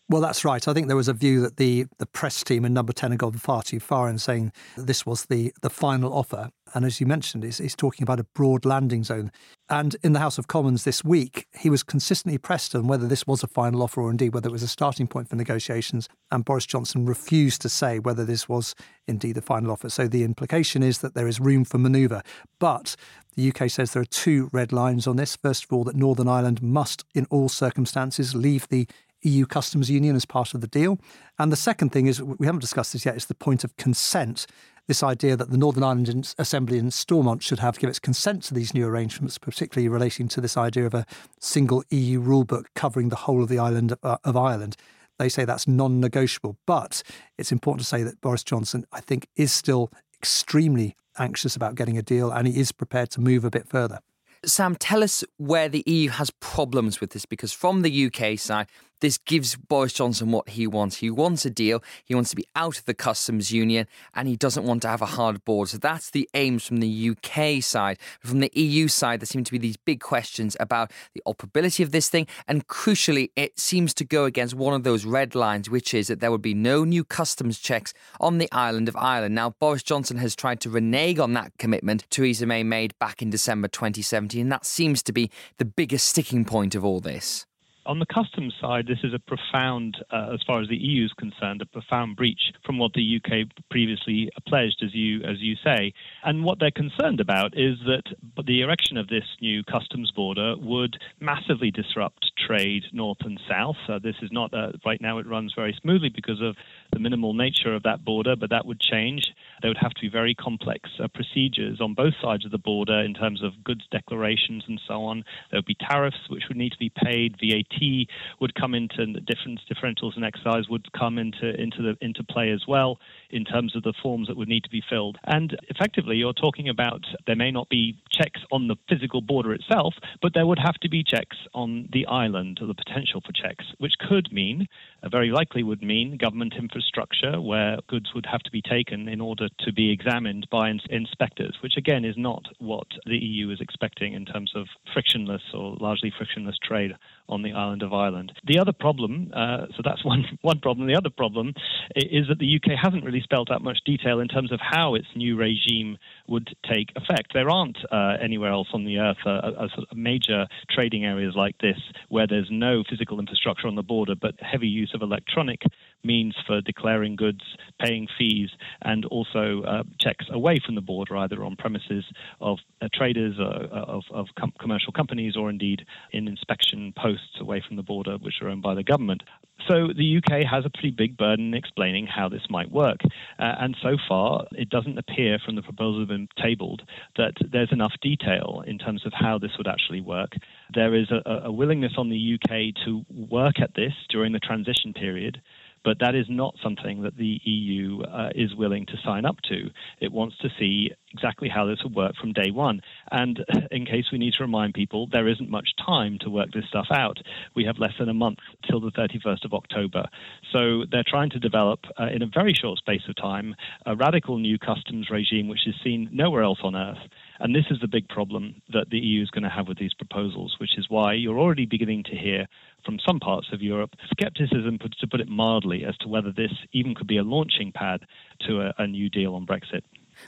Well, 0.10 0.22
that's 0.22 0.44
right. 0.44 0.68
I 0.68 0.74
think 0.74 0.88
there 0.88 0.98
was 0.98 1.08
a 1.08 1.14
view 1.14 1.40
that 1.42 1.58
the, 1.58 1.86
the 2.00 2.08
press 2.08 2.44
team 2.44 2.66
in 2.66 2.74
number 2.74 2.94
10 2.94 3.12
had 3.12 3.20
gone 3.20 3.34
far 3.34 3.62
too 3.62 3.80
far 3.80 4.10
in 4.10 4.18
saying 4.18 4.52
this 4.76 5.06
was 5.06 5.26
the, 5.26 5.54
the 5.62 5.70
final 5.70 6.12
offer. 6.12 6.50
And 6.74 6.84
as 6.84 7.00
you 7.00 7.06
mentioned, 7.06 7.44
he's, 7.44 7.60
he's 7.60 7.76
talking 7.76 8.02
about 8.04 8.20
a 8.20 8.24
broad 8.24 8.66
landing 8.66 9.04
zone. 9.04 9.32
And 9.70 9.96
in 10.02 10.14
the 10.14 10.20
House 10.20 10.40
of 10.40 10.48
Commons 10.48 10.84
this 10.84 11.04
week, 11.04 11.46
he 11.56 11.70
was 11.70 11.84
consistently 11.84 12.40
pressed 12.40 12.74
on 12.74 12.88
whether 12.88 13.08
this 13.08 13.28
was 13.28 13.44
a 13.44 13.48
final 13.48 13.84
offer 13.84 14.02
or 14.02 14.10
indeed 14.10 14.34
whether 14.34 14.50
it 14.50 14.52
was 14.52 14.64
a 14.64 14.68
starting 14.68 15.06
point 15.06 15.30
for 15.30 15.36
negotiations. 15.36 16.10
And 16.32 16.44
Boris 16.44 16.66
Johnson 16.66 17.06
refused 17.06 17.62
to 17.62 17.70
say 17.70 18.00
whether 18.00 18.26
this 18.26 18.50
was 18.50 18.74
indeed 19.08 19.36
the 19.36 19.44
final 19.44 19.70
offer. 19.72 19.90
So 19.90 20.08
the 20.08 20.24
implication 20.24 20.82
is 20.82 21.00
that 21.00 21.14
there 21.14 21.28
is 21.28 21.40
room 21.40 21.66
for 21.66 21.78
manoeuvre. 21.78 22.24
But 22.60 22.96
the 23.36 23.48
UK 23.50 23.70
says 23.70 23.94
there 23.94 24.02
are 24.02 24.06
two 24.06 24.50
red 24.52 24.74
lines 24.74 25.06
on 25.06 25.18
this. 25.18 25.36
First 25.36 25.66
of 25.66 25.74
all, 25.74 25.84
that 25.84 25.96
Northern 25.96 26.28
Ireland 26.28 26.64
must, 26.64 27.06
in 27.14 27.28
all 27.30 27.48
circumstances, 27.48 28.34
leave 28.34 28.68
the 28.70 28.88
EU 29.22 29.46
customs 29.46 29.90
union 29.90 30.16
as 30.16 30.26
part 30.26 30.54
of 30.54 30.62
the 30.62 30.68
deal. 30.68 31.00
And 31.38 31.52
the 31.52 31.58
second 31.58 31.92
thing 31.92 32.08
is, 32.08 32.22
we 32.22 32.46
haven't 32.46 32.62
discussed 32.62 32.94
this 32.94 33.06
yet, 33.06 33.16
is 33.16 33.26
the 33.26 33.36
point 33.36 33.64
of 33.64 33.76
consent. 33.78 34.46
This 34.88 35.04
idea 35.04 35.36
that 35.36 35.52
the 35.52 35.58
Northern 35.58 35.84
Ireland 35.84 36.34
Assembly 36.40 36.80
in 36.80 36.90
Stormont 36.90 37.44
should 37.44 37.60
have 37.60 37.78
give 37.78 37.90
its 37.90 38.00
consent 38.00 38.44
to 38.44 38.54
these 38.54 38.74
new 38.74 38.88
arrangements, 38.88 39.38
particularly 39.38 39.88
relating 39.88 40.28
to 40.30 40.42
this 40.42 40.58
idea 40.58 40.86
of 40.86 40.94
a 40.94 41.06
single 41.40 41.84
EU 41.92 42.22
rulebook 42.22 42.66
covering 42.76 43.10
the 43.10 43.16
whole 43.16 43.44
of 43.44 43.50
the 43.50 43.60
island 43.60 43.92
of, 43.92 44.00
uh, 44.04 44.18
of 44.24 44.36
Ireland. 44.36 44.78
They 45.20 45.30
say 45.30 45.46
that's 45.46 45.68
non 45.68 46.00
negotiable. 46.00 46.58
But 46.66 47.04
it's 47.38 47.52
important 47.52 47.82
to 47.82 47.88
say 47.88 48.04
that 48.04 48.20
Boris 48.22 48.44
Johnson, 48.44 48.86
I 48.92 49.02
think, 49.02 49.28
is 49.36 49.52
still 49.52 49.92
extremely 50.18 50.96
anxious 51.20 51.56
about 51.56 51.76
getting 51.76 51.98
a 51.98 52.02
deal 52.02 52.32
and 52.32 52.48
he 52.48 52.60
is 52.60 52.72
prepared 52.72 53.12
to 53.12 53.22
move 53.22 53.44
a 53.46 53.50
bit 53.50 53.68
further. 53.68 54.00
Sam, 54.46 54.76
tell 54.76 55.04
us 55.04 55.24
where 55.38 55.68
the 55.68 55.84
EU 55.86 56.10
has 56.12 56.32
problems 56.40 57.02
with 57.02 57.12
this 57.12 57.26
because 57.26 57.52
from 57.52 57.82
the 57.82 58.06
UK 58.06 58.40
side, 58.40 58.68
this 59.00 59.18
gives 59.18 59.56
Boris 59.56 59.94
Johnson 59.94 60.32
what 60.32 60.50
he 60.50 60.68
wants. 60.68 60.98
He 60.98 61.10
wants 61.10 61.46
a 61.46 61.50
deal. 61.50 61.84
He 62.04 62.16
wants 62.16 62.30
to 62.32 62.36
be 62.36 62.46
out 62.56 62.78
of 62.78 62.86
the 62.86 62.94
customs 62.94 63.52
union 63.52 63.88
and 64.14 64.28
he 64.28 64.36
doesn't 64.36 64.66
want 64.66 64.82
to 64.84 64.88
have 64.88 65.02
a 65.02 65.08
hard 65.08 65.44
border. 65.46 65.70
So 65.70 65.78
that's 65.78 66.12
the 66.12 66.30
aims 66.34 66.66
from 66.66 66.78
the 66.78 67.10
UK 67.12 67.64
side. 67.64 67.98
From 68.20 68.40
the 68.40 68.52
EU 68.54 68.88
side, 68.88 69.22
there 69.22 69.26
seem 69.26 69.44
to 69.44 69.52
be 69.52 69.58
these 69.58 69.78
big 69.78 70.02
questions 70.02 70.58
about 70.60 70.92
the 71.14 71.22
operability 71.28 71.84
of 71.84 71.92
this 71.92 72.10
thing. 72.10 72.28
And 72.48 72.68
crucially, 72.68 73.32
it 73.36 73.60
seems 73.60 73.94
to 73.96 74.06
go 74.06 74.26
against 74.26 74.54
one 74.54 74.74
of 74.74 74.84
those 74.84 75.06
red 75.06 75.36
lines, 75.36 75.70
which 75.70 75.94
is 75.94 76.08
that 76.08 76.20
there 76.20 76.32
would 76.32 76.42
be 76.42 76.54
no 76.54 76.84
new 76.84 77.04
customs 77.04 77.60
checks 77.60 77.94
on 78.20 78.38
the 78.38 78.50
island 78.52 78.88
of 78.88 78.96
Ireland. 78.96 79.36
Now, 79.36 79.52
Boris 79.60 79.84
Johnson 79.84 80.18
has 80.18 80.36
tried 80.36 80.60
to 80.62 80.70
renege 80.70 81.20
on 81.20 81.34
that 81.34 81.52
commitment 81.58 82.06
Theresa 82.10 82.46
May 82.46 82.64
made 82.64 82.98
back 83.00 83.22
in 83.22 83.30
December 83.30 83.68
2017. 83.68 84.42
And 84.42 84.52
that 84.52 84.66
seems 84.66 85.02
to 85.04 85.12
be 85.12 85.30
the 85.58 85.66
biggest 85.66 86.08
sticking 86.08 86.46
point 86.46 86.76
of 86.76 86.84
all 86.84 87.00
this 87.00 87.46
on 87.86 88.00
the 88.00 88.06
customs 88.06 88.54
side, 88.62 88.88
this 88.88 89.00
is 89.04 89.14
a 89.14 89.20
profound, 89.20 89.98
uh, 90.12 90.32
as 90.34 90.42
far 90.46 90.62
as 90.62 90.68
the 90.68 90.78
EU 90.78 91.06
is 91.06 91.14
concerned, 91.14 91.62
a 91.62 91.66
profound 91.66 92.16
breach 92.16 92.54
from 92.66 92.78
what 92.78 92.94
the 92.94 93.18
UK 93.18 93.48
previously 93.70 94.30
pledged, 94.48 94.82
as 94.84 94.94
you 94.94 95.22
as 95.24 95.40
you 95.40 95.56
say. 95.64 95.94
And 96.24 96.44
what 96.44 96.60
they're 96.60 96.72
concerned 96.72 97.20
about 97.20 97.58
is 97.58 97.78
that 97.86 98.04
the 98.46 98.62
erection 98.62 98.98
of 98.98 99.08
this 99.08 99.24
new 99.42 99.64
customs 99.64 100.12
border 100.12 100.56
would 100.58 100.98
massively 101.20 101.72
disrupt 101.72 102.32
trade 102.38 102.84
north 102.92 103.20
and 103.22 103.40
south. 103.50 103.78
Uh, 103.88 104.00
this 104.00 104.16
is 104.22 104.32
not 104.32 104.54
uh, 104.54 104.72
right 104.86 105.02
now; 105.02 105.18
it 105.18 105.28
runs 105.28 105.54
very 105.56 105.76
smoothly 105.82 106.10
because 106.10 106.42
of 106.42 106.56
the 106.92 107.00
minimal 107.00 107.34
nature 107.34 107.76
of 107.76 107.84
that 107.84 108.04
border, 108.04 108.36
but 108.36 108.50
that 108.50 108.66
would 108.66 108.80
change. 108.80 109.34
There 109.62 109.70
would 109.70 109.78
have 109.78 109.94
to 109.94 110.02
be 110.02 110.10
very 110.10 110.34
complex 110.34 110.90
uh, 111.02 111.08
procedures 111.08 111.82
on 111.82 111.94
both 111.94 112.14
sides 112.22 112.46
of 112.46 112.52
the 112.52 112.58
border 112.58 113.00
in 113.00 113.14
terms 113.14 113.44
of 113.44 113.64
goods 113.64 113.86
declarations 113.92 114.64
and 114.68 114.82
so 114.88 115.04
on. 115.04 115.24
There 115.52 115.58
would 115.58 115.66
be 115.66 115.76
tariffs 115.76 116.30
which 116.30 116.44
would 116.48 116.58
need 116.58 116.72
to 116.72 116.78
be 116.78 116.92
paid, 117.04 117.38
VAT 117.40 118.08
would 118.40 118.56
come 118.56 118.74
into 118.74 119.06
the 119.06 119.22
difference 119.22 119.62
differentials 119.70 120.16
and 120.16 120.26
excise 120.26 120.70
would 120.70 120.92
come 120.94 121.18
into 121.18 121.50
into 121.60 121.82
the 121.82 121.98
into 122.02 122.24
play 122.24 122.52
as 122.52 122.64
well 122.68 123.00
in 123.30 123.46
terms 123.46 123.76
of 123.76 123.84
the 123.84 123.94
forms 124.02 124.28
that 124.28 124.38
would 124.38 124.48
need 124.48 124.64
to 124.64 124.70
be 124.70 124.84
filled. 124.90 125.18
And 125.26 125.58
effectively, 125.70 126.18
you're 126.18 126.34
talking 126.34 126.70
about 126.70 127.04
there 127.28 127.36
may 127.36 127.52
not 127.52 127.70
be 127.70 127.98
checks 128.12 128.42
on 128.52 128.68
the 128.68 128.76
physical 128.88 129.22
border 129.22 129.54
itself, 129.54 129.94
but 130.22 130.34
there 130.34 130.48
would 130.48 130.60
have 130.60 130.76
to 130.82 130.90
be 130.90 131.04
checks 131.04 131.38
on 131.54 131.90
the 131.92 132.06
island, 132.08 132.60
or 132.62 132.68
the 132.68 132.74
potential 132.74 133.22
for 133.22 133.32
checks, 133.32 133.66
which 133.78 133.94
could 134.08 134.32
mean, 134.32 134.68
uh, 135.04 135.10
very 135.10 135.32
likely 135.32 135.64
would 135.64 135.82
mean, 135.82 136.18
government 136.18 136.54
infrastructure 136.58 137.40
where 137.42 137.78
goods 137.88 138.14
would 138.14 138.26
have 138.26 138.42
to 138.42 138.52
be 138.52 138.62
taken 138.62 139.08
in 139.08 139.22
order 139.22 139.48
to 139.60 139.74
be 139.74 139.92
examined 139.92 140.48
by 140.52 140.70
ins- 140.70 140.84
inspectors, 140.90 141.58
which 141.62 141.78
again 141.78 142.06
is 142.06 142.16
not 142.18 142.44
what 142.60 142.88
the 143.06 143.18
EU 143.18 143.50
is 143.52 143.62
expecting 143.62 144.14
in 144.14 144.26
terms 144.26 144.52
of 144.56 144.68
frictionless 144.94 145.44
or 145.54 145.76
largely 145.80 146.12
frictionless 146.18 146.58
trade 146.64 146.94
on 147.30 147.44
the 147.44 147.54
island 147.54 147.84
of 147.84 147.94
Ireland. 147.94 148.34
The 148.46 148.60
other 148.60 148.74
problem, 148.74 149.32
uh, 149.34 149.68
so 149.76 149.82
that's 149.84 150.04
one, 150.14 150.26
one 150.42 150.60
problem. 150.60 150.88
The 150.88 150.96
other 150.96 151.10
problem 151.10 151.54
is 151.96 152.28
that 152.28 152.40
the 152.40 152.56
UK 152.56 152.78
hasn't 152.82 153.04
really 153.04 153.22
spelled 153.22 153.50
out 153.52 153.64
much 153.64 153.80
detail 153.86 154.20
in 154.20 154.28
terms 154.28 154.52
of 154.52 154.60
how 154.62 154.96
its 154.96 155.08
new 155.16 155.36
regime 155.38 155.98
would 156.28 156.50
take 156.70 156.90
effect. 156.96 157.32
There 157.34 157.50
aren't 157.50 157.78
uh, 157.92 158.18
anywhere 158.22 158.52
else 158.52 158.68
on 158.74 158.86
the 158.86 158.98
earth 159.00 159.18
uh, 159.26 159.68
major 159.94 160.48
trading 160.70 161.06
areas 161.06 161.34
like 161.36 161.58
this 161.60 161.78
where 162.10 162.28
there's 162.28 162.50
no 162.52 162.84
physical 162.90 163.20
infrastructure 163.20 163.68
on 163.68 163.76
the 163.76 163.84
border, 163.84 164.16
but 164.16 164.36
heavy 164.42 164.68
use 164.68 164.92
of 164.94 165.02
electronic 165.02 165.62
means 166.04 166.36
for 166.48 166.62
declaring 166.62 167.16
goods, 167.16 167.42
paying 167.80 168.08
fees, 168.18 168.50
and 168.82 169.06
also 169.06 169.64
uh, 169.64 169.84
checks 170.00 170.26
away 170.32 170.58
from 170.66 170.76
the 170.76 170.82
border, 170.82 171.18
either 171.18 171.44
on 171.44 171.56
premises 171.56 172.06
of 172.40 172.58
uh, 172.82 172.88
traders, 172.94 173.36
uh, 173.40 173.68
of, 173.72 174.04
of 174.12 174.28
com- 174.38 174.54
commercial 174.60 174.94
companies, 174.94 175.36
or 175.36 175.50
indeed 175.50 175.86
in 176.12 176.28
inspection 176.28 176.94
posts 176.98 177.19
away 177.40 177.64
from 177.66 177.78
the 177.78 177.84
border, 177.84 178.18
which 178.18 178.36
are 178.42 178.50
owned 178.50 178.62
by 178.62 178.76
the 178.76 178.84
government. 178.84 179.24
So 179.68 179.90
the 179.96 180.18
UK 180.18 180.46
has 180.50 180.66
a 180.66 180.70
pretty 180.70 180.92
big 180.92 181.18
burden 181.18 181.54
explaining 181.54 182.08
how 182.08 182.30
this 182.30 182.42
might 182.50 182.72
work. 182.72 183.02
Uh, 183.38 183.56
and 183.60 183.76
so 183.82 183.98
far, 184.08 184.46
it 184.54 184.70
doesn't 184.70 184.98
appear 184.98 185.38
from 185.44 185.56
the 185.56 185.62
proposal 185.62 186.06
been 186.06 186.28
tabled 186.42 186.82
that 187.18 187.34
there's 187.52 187.72
enough 187.72 187.94
detail 188.02 188.64
in 188.66 188.78
terms 188.78 189.06
of 189.06 189.14
how 189.14 189.38
this 189.38 189.52
would 189.58 189.68
actually 189.68 190.02
work. 190.02 190.32
There 190.74 190.96
is 190.96 191.12
a, 191.12 191.46
a 191.46 191.52
willingness 191.52 191.94
on 191.98 192.10
the 192.10 192.36
UK 192.36 192.74
to 192.86 193.06
work 193.10 193.60
at 193.62 193.76
this 193.76 193.94
during 194.10 194.32
the 194.34 194.40
transition 194.40 194.94
period. 194.94 195.42
But 195.84 196.00
that 196.00 196.16
is 196.16 196.26
not 196.30 196.56
something 196.62 197.04
that 197.04 197.18
the 197.18 197.40
EU 197.44 198.02
uh, 198.02 198.30
is 198.36 198.56
willing 198.56 198.86
to 198.88 198.94
sign 199.04 199.26
up 199.26 199.38
to. 199.50 199.70
It 200.00 200.12
wants 200.12 200.38
to 200.40 200.50
see 200.60 200.92
exactly 201.14 201.50
how 201.50 201.66
this 201.66 201.80
will 201.84 201.94
work 201.94 202.16
from 202.16 202.34
day 202.34 202.52
one. 202.52 202.82
And 203.12 203.44
in 203.72 203.86
case 203.86 204.06
we 204.12 204.18
need 204.18 204.34
to 204.34 204.44
remind 204.44 204.74
people, 204.74 205.08
there 205.12 205.28
isn't 205.28 205.50
much 205.50 205.70
time 205.84 206.18
to 206.22 206.30
work 206.30 206.52
this 206.52 206.66
stuff 206.70 206.88
out. 206.92 207.18
We 207.56 207.66
have 207.66 207.80
less 207.80 207.94
than 208.00 208.10
a 208.10 208.14
month 208.14 208.40
till 208.70 208.80
the 208.80 208.92
31st 208.92 209.46
of 209.46 209.54
October. 209.54 210.06
So 210.52 210.84
they're 210.92 211.04
trying 211.08 211.30
to 211.32 211.40
develop, 211.40 211.80
uh, 212.00 212.08
in 212.14 212.22
a 212.22 212.28
very 212.28 212.54
short 212.54 212.78
space 212.80 213.02
of 213.08 213.16
time, 213.16 213.56
a 213.86 213.96
radical 213.96 214.38
new 214.38 214.58
customs 214.58 215.10
regime 215.10 215.48
which 215.48 215.68
is 215.68 215.76
seen 215.84 216.10
nowhere 216.12 216.44
else 216.44 216.60
on 216.64 216.76
earth. 216.76 217.00
And 217.40 217.56
this 217.56 217.66
is 217.72 217.80
the 217.80 217.88
big 217.88 218.08
problem 218.10 218.62
that 218.74 218.90
the 218.90 219.00
EU 219.00 219.22
is 219.22 219.30
going 219.30 219.44
to 219.44 219.50
have 219.50 219.68
with 219.68 219.78
these 219.78 219.94
proposals, 219.94 220.58
which 220.60 220.78
is 220.78 220.90
why 220.90 221.14
you're 221.14 221.40
already 221.40 221.66
beginning 221.66 222.04
to 222.06 222.16
hear 222.16 222.48
from 222.86 223.00
some 223.06 223.20
parts 223.20 223.48
of 223.54 223.62
Europe 223.62 223.96
skepticism, 224.12 224.78
to 224.80 225.08
put 225.08 225.22
it 225.22 225.28
mildly, 225.28 225.86
as 225.86 225.96
to 225.98 226.08
whether 226.08 226.32
this 226.32 226.52
even 226.74 226.96
could 226.96 227.08
be 227.08 227.18
a 227.18 227.24
launching 227.24 227.72
pad 227.72 228.02
to 228.48 228.62
a, 228.62 228.74
a 228.78 228.88
new 228.88 229.10
deal 229.10 229.36
on 229.36 229.46
Brexit. 229.46 229.82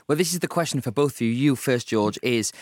Well, 0.08 0.16
this 0.16 0.32
is 0.32 0.40
the 0.40 0.48
question 0.48 0.80
for 0.80 0.90
both 0.90 1.16
of 1.16 1.20
you. 1.22 1.28
You 1.28 1.56
first, 1.56 1.88
George, 1.88 2.18
is 2.22 2.52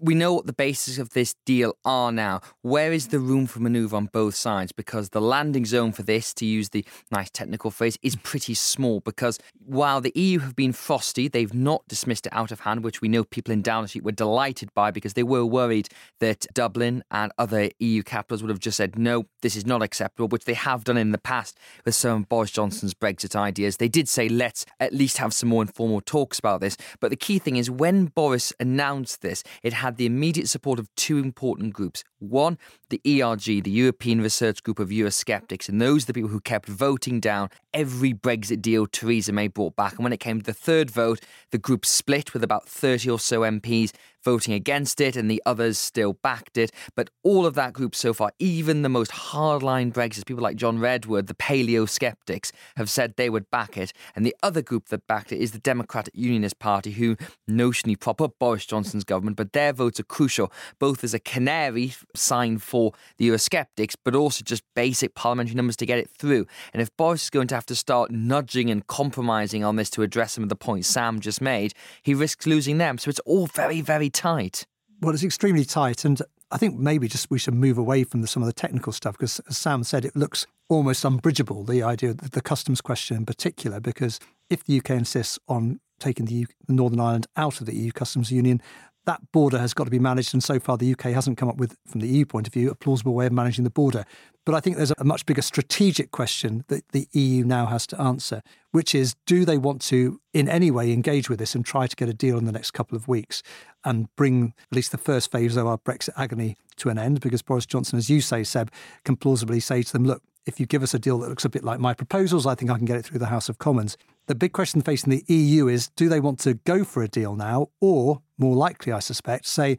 we 0.00 0.14
know 0.14 0.34
what 0.34 0.46
the 0.46 0.52
basis 0.52 0.98
of 0.98 1.10
this 1.10 1.34
deal 1.44 1.76
are 1.84 2.12
now. 2.12 2.40
Where 2.62 2.92
is 2.92 3.08
the 3.08 3.18
room 3.18 3.46
for 3.46 3.60
manoeuvre 3.60 3.96
on 3.96 4.06
both 4.06 4.34
sides? 4.34 4.72
Because 4.72 5.10
the 5.10 5.20
landing 5.20 5.64
zone 5.64 5.92
for 5.92 6.02
this, 6.02 6.34
to 6.34 6.46
use 6.46 6.70
the 6.70 6.84
nice 7.10 7.30
technical 7.30 7.70
phrase, 7.70 7.98
is 8.02 8.16
pretty 8.16 8.54
small. 8.54 9.00
Because 9.00 9.38
while 9.58 10.00
the 10.00 10.12
EU 10.14 10.40
have 10.40 10.56
been 10.56 10.72
frosty, 10.72 11.28
they've 11.28 11.54
not 11.54 11.86
dismissed 11.88 12.26
it 12.26 12.32
out 12.32 12.52
of 12.52 12.60
hand, 12.60 12.84
which 12.84 13.00
we 13.00 13.08
know 13.08 13.24
people 13.24 13.52
in 13.52 13.62
Downing 13.62 13.88
Street 13.88 14.04
were 14.04 14.12
delighted 14.12 14.72
by 14.74 14.90
because 14.90 15.14
they 15.14 15.22
were 15.22 15.44
worried 15.44 15.88
that 16.20 16.46
Dublin 16.54 17.02
and 17.10 17.32
other 17.38 17.70
EU 17.78 18.02
capitals 18.02 18.42
would 18.42 18.50
have 18.50 18.60
just 18.60 18.76
said, 18.76 18.98
no, 18.98 19.26
this 19.42 19.56
is 19.56 19.66
not 19.66 19.82
acceptable, 19.82 20.28
which 20.28 20.44
they 20.44 20.54
have 20.54 20.84
done 20.84 20.96
in 20.96 21.12
the 21.12 21.18
past 21.18 21.58
with 21.84 21.94
some 21.94 22.22
of 22.22 22.28
Boris 22.28 22.50
Johnson's 22.50 22.94
Brexit 22.94 23.34
ideas. 23.36 23.76
They 23.76 23.88
did 23.88 24.08
say, 24.08 24.28
let's 24.28 24.66
at 24.78 24.92
least 24.92 25.18
have 25.18 25.32
some 25.32 25.48
more 25.48 25.62
informal 25.62 26.00
talks 26.00 26.38
about 26.38 26.60
this. 26.60 26.76
But 27.00 27.10
the 27.10 27.16
key 27.16 27.38
thing 27.38 27.56
is 27.56 27.70
when 27.70 28.06
Boris 28.06 28.52
announced 28.60 29.22
this, 29.22 29.42
it 29.62 29.72
had 29.80 29.96
the 29.96 30.06
immediate 30.06 30.48
support 30.48 30.78
of 30.78 30.88
two 30.94 31.18
important 31.18 31.72
groups. 31.72 32.04
One, 32.18 32.58
the 32.90 33.00
ERG, 33.06 33.64
the 33.64 33.70
European 33.70 34.20
Research 34.20 34.62
Group 34.62 34.78
of 34.78 34.90
Eurosceptics, 34.90 35.68
and 35.68 35.80
those 35.80 36.04
are 36.04 36.06
the 36.06 36.12
people 36.12 36.28
who 36.28 36.40
kept 36.40 36.68
voting 36.68 37.18
down 37.18 37.48
every 37.72 38.12
Brexit 38.12 38.60
deal 38.60 38.86
Theresa 38.86 39.32
May 39.32 39.48
brought 39.48 39.76
back. 39.76 39.94
And 39.94 40.04
when 40.04 40.12
it 40.12 40.20
came 40.20 40.38
to 40.38 40.44
the 40.44 40.52
third 40.52 40.90
vote, 40.90 41.20
the 41.50 41.58
group 41.58 41.86
split 41.86 42.34
with 42.34 42.44
about 42.44 42.68
30 42.68 43.08
or 43.10 43.18
so 43.18 43.40
MPs 43.40 43.92
voting 44.24 44.54
against 44.54 45.00
it, 45.00 45.16
and 45.16 45.30
the 45.30 45.42
others 45.46 45.78
still 45.78 46.14
backed 46.14 46.56
it. 46.56 46.70
But 46.94 47.10
all 47.22 47.46
of 47.46 47.54
that 47.54 47.72
group 47.72 47.94
so 47.94 48.12
far, 48.12 48.32
even 48.38 48.82
the 48.82 48.88
most 48.88 49.10
hardline 49.10 49.92
Brexit, 49.92 50.26
people 50.26 50.42
like 50.42 50.56
John 50.56 50.78
Redwood, 50.78 51.26
the 51.26 51.34
paleo 51.34 51.88
skeptics, 51.88 52.52
have 52.76 52.90
said 52.90 53.14
they 53.16 53.30
would 53.30 53.50
back 53.50 53.76
it. 53.76 53.92
And 54.14 54.24
the 54.26 54.36
other 54.42 54.62
group 54.62 54.88
that 54.88 55.06
backed 55.06 55.32
it 55.32 55.40
is 55.40 55.52
the 55.52 55.58
Democratic 55.58 56.14
Unionist 56.14 56.58
Party, 56.58 56.92
who 56.92 57.16
notionally 57.48 57.98
prop 57.98 58.20
up 58.20 58.34
Boris 58.38 58.66
Johnson's 58.66 59.04
government, 59.04 59.36
but 59.36 59.52
their 59.52 59.72
votes 59.72 59.98
are 60.00 60.04
crucial, 60.04 60.52
both 60.78 61.02
as 61.04 61.14
a 61.14 61.18
canary 61.18 61.94
sign 62.14 62.58
for 62.58 62.92
the 63.16 63.28
Eurosceptics, 63.28 63.94
but 64.04 64.14
also 64.14 64.44
just 64.44 64.62
basic 64.74 65.14
parliamentary 65.14 65.54
numbers 65.54 65.76
to 65.76 65.86
get 65.86 65.98
it 65.98 66.10
through. 66.10 66.46
And 66.72 66.82
if 66.82 66.94
Boris 66.96 67.24
is 67.24 67.30
going 67.30 67.48
to 67.48 67.54
have 67.54 67.66
to 67.66 67.74
start 67.74 68.10
nudging 68.10 68.70
and 68.70 68.86
compromising 68.86 69.64
on 69.64 69.76
this 69.76 69.90
to 69.90 70.02
address 70.02 70.32
some 70.34 70.42
of 70.42 70.48
the 70.48 70.56
points 70.56 70.88
Sam 70.88 71.20
just 71.20 71.40
made, 71.40 71.72
he 72.02 72.14
risks 72.14 72.46
losing 72.46 72.78
them. 72.78 72.98
So 72.98 73.08
it's 73.08 73.20
all 73.20 73.46
very, 73.46 73.80
very 73.80 74.09
tight. 74.10 74.66
Well, 75.00 75.14
it's 75.14 75.24
extremely 75.24 75.64
tight. 75.64 76.04
And 76.04 76.20
I 76.50 76.58
think 76.58 76.78
maybe 76.78 77.08
just 77.08 77.30
we 77.30 77.38
should 77.38 77.54
move 77.54 77.78
away 77.78 78.04
from 78.04 78.22
the, 78.22 78.26
some 78.26 78.42
of 78.42 78.46
the 78.46 78.52
technical 78.52 78.92
stuff 78.92 79.16
because, 79.16 79.40
as 79.48 79.56
Sam 79.56 79.84
said, 79.84 80.04
it 80.04 80.16
looks 80.16 80.46
almost 80.68 81.04
unbridgeable, 81.04 81.64
the 81.64 81.82
idea 81.82 82.10
of 82.10 82.30
the 82.32 82.40
customs 82.40 82.80
question 82.80 83.16
in 83.16 83.26
particular, 83.26 83.80
because 83.80 84.20
if 84.48 84.64
the 84.64 84.78
UK 84.78 84.90
insists 84.90 85.38
on 85.48 85.80
taking 85.98 86.26
the, 86.26 86.46
the 86.66 86.72
Northern 86.72 87.00
Ireland 87.00 87.26
out 87.36 87.60
of 87.60 87.66
the 87.66 87.74
EU 87.74 87.92
customs 87.92 88.32
union, 88.32 88.60
that 89.06 89.20
border 89.32 89.58
has 89.58 89.74
got 89.74 89.84
to 89.84 89.90
be 89.90 89.98
managed. 89.98 90.34
And 90.34 90.42
so 90.42 90.60
far, 90.60 90.76
the 90.76 90.92
UK 90.92 91.12
hasn't 91.12 91.38
come 91.38 91.48
up 91.48 91.56
with, 91.56 91.76
from 91.86 92.00
the 92.00 92.08
EU 92.08 92.24
point 92.26 92.46
of 92.46 92.52
view, 92.52 92.70
a 92.70 92.74
plausible 92.74 93.14
way 93.14 93.26
of 93.26 93.32
managing 93.32 93.64
the 93.64 93.70
border. 93.70 94.04
But 94.46 94.54
I 94.54 94.60
think 94.60 94.76
there's 94.76 94.92
a 94.98 95.04
much 95.04 95.26
bigger 95.26 95.42
strategic 95.42 96.10
question 96.10 96.64
that 96.68 96.88
the 96.92 97.06
EU 97.12 97.44
now 97.44 97.66
has 97.66 97.86
to 97.88 98.00
answer, 98.00 98.42
which 98.72 98.94
is 98.94 99.14
do 99.26 99.44
they 99.44 99.58
want 99.58 99.82
to, 99.82 100.20
in 100.32 100.48
any 100.48 100.70
way, 100.70 100.92
engage 100.92 101.28
with 101.28 101.38
this 101.38 101.54
and 101.54 101.64
try 101.64 101.86
to 101.86 101.96
get 101.96 102.08
a 102.08 102.14
deal 102.14 102.38
in 102.38 102.46
the 102.46 102.52
next 102.52 102.72
couple 102.72 102.96
of 102.96 103.06
weeks 103.06 103.42
and 103.84 104.14
bring 104.16 104.54
at 104.70 104.76
least 104.76 104.92
the 104.92 104.98
first 104.98 105.30
phase 105.30 105.56
of 105.56 105.66
our 105.66 105.78
Brexit 105.78 106.10
agony 106.16 106.56
to 106.76 106.88
an 106.88 106.98
end? 106.98 107.20
Because 107.20 107.42
Boris 107.42 107.66
Johnson, 107.66 107.98
as 107.98 108.08
you 108.08 108.20
say, 108.20 108.42
Seb, 108.44 108.70
can 109.04 109.16
plausibly 109.16 109.60
say 109.60 109.82
to 109.82 109.92
them, 109.92 110.04
look, 110.04 110.22
if 110.46 110.58
you 110.58 110.66
give 110.66 110.82
us 110.82 110.94
a 110.94 110.98
deal 110.98 111.18
that 111.18 111.28
looks 111.28 111.44
a 111.44 111.50
bit 111.50 111.64
like 111.64 111.78
my 111.78 111.94
proposals, 111.94 112.46
I 112.46 112.54
think 112.54 112.70
I 112.70 112.76
can 112.76 112.86
get 112.86 112.96
it 112.96 113.04
through 113.04 113.18
the 113.18 113.26
House 113.26 113.48
of 113.48 113.58
Commons. 113.58 113.96
The 114.30 114.36
big 114.36 114.52
question 114.52 114.80
facing 114.80 115.10
the 115.10 115.24
EU 115.26 115.66
is 115.66 115.88
do 115.96 116.08
they 116.08 116.20
want 116.20 116.38
to 116.42 116.54
go 116.54 116.84
for 116.84 117.02
a 117.02 117.08
deal 117.08 117.34
now, 117.34 117.70
or 117.80 118.22
more 118.38 118.54
likely, 118.54 118.92
I 118.92 119.00
suspect, 119.00 119.44
say, 119.44 119.76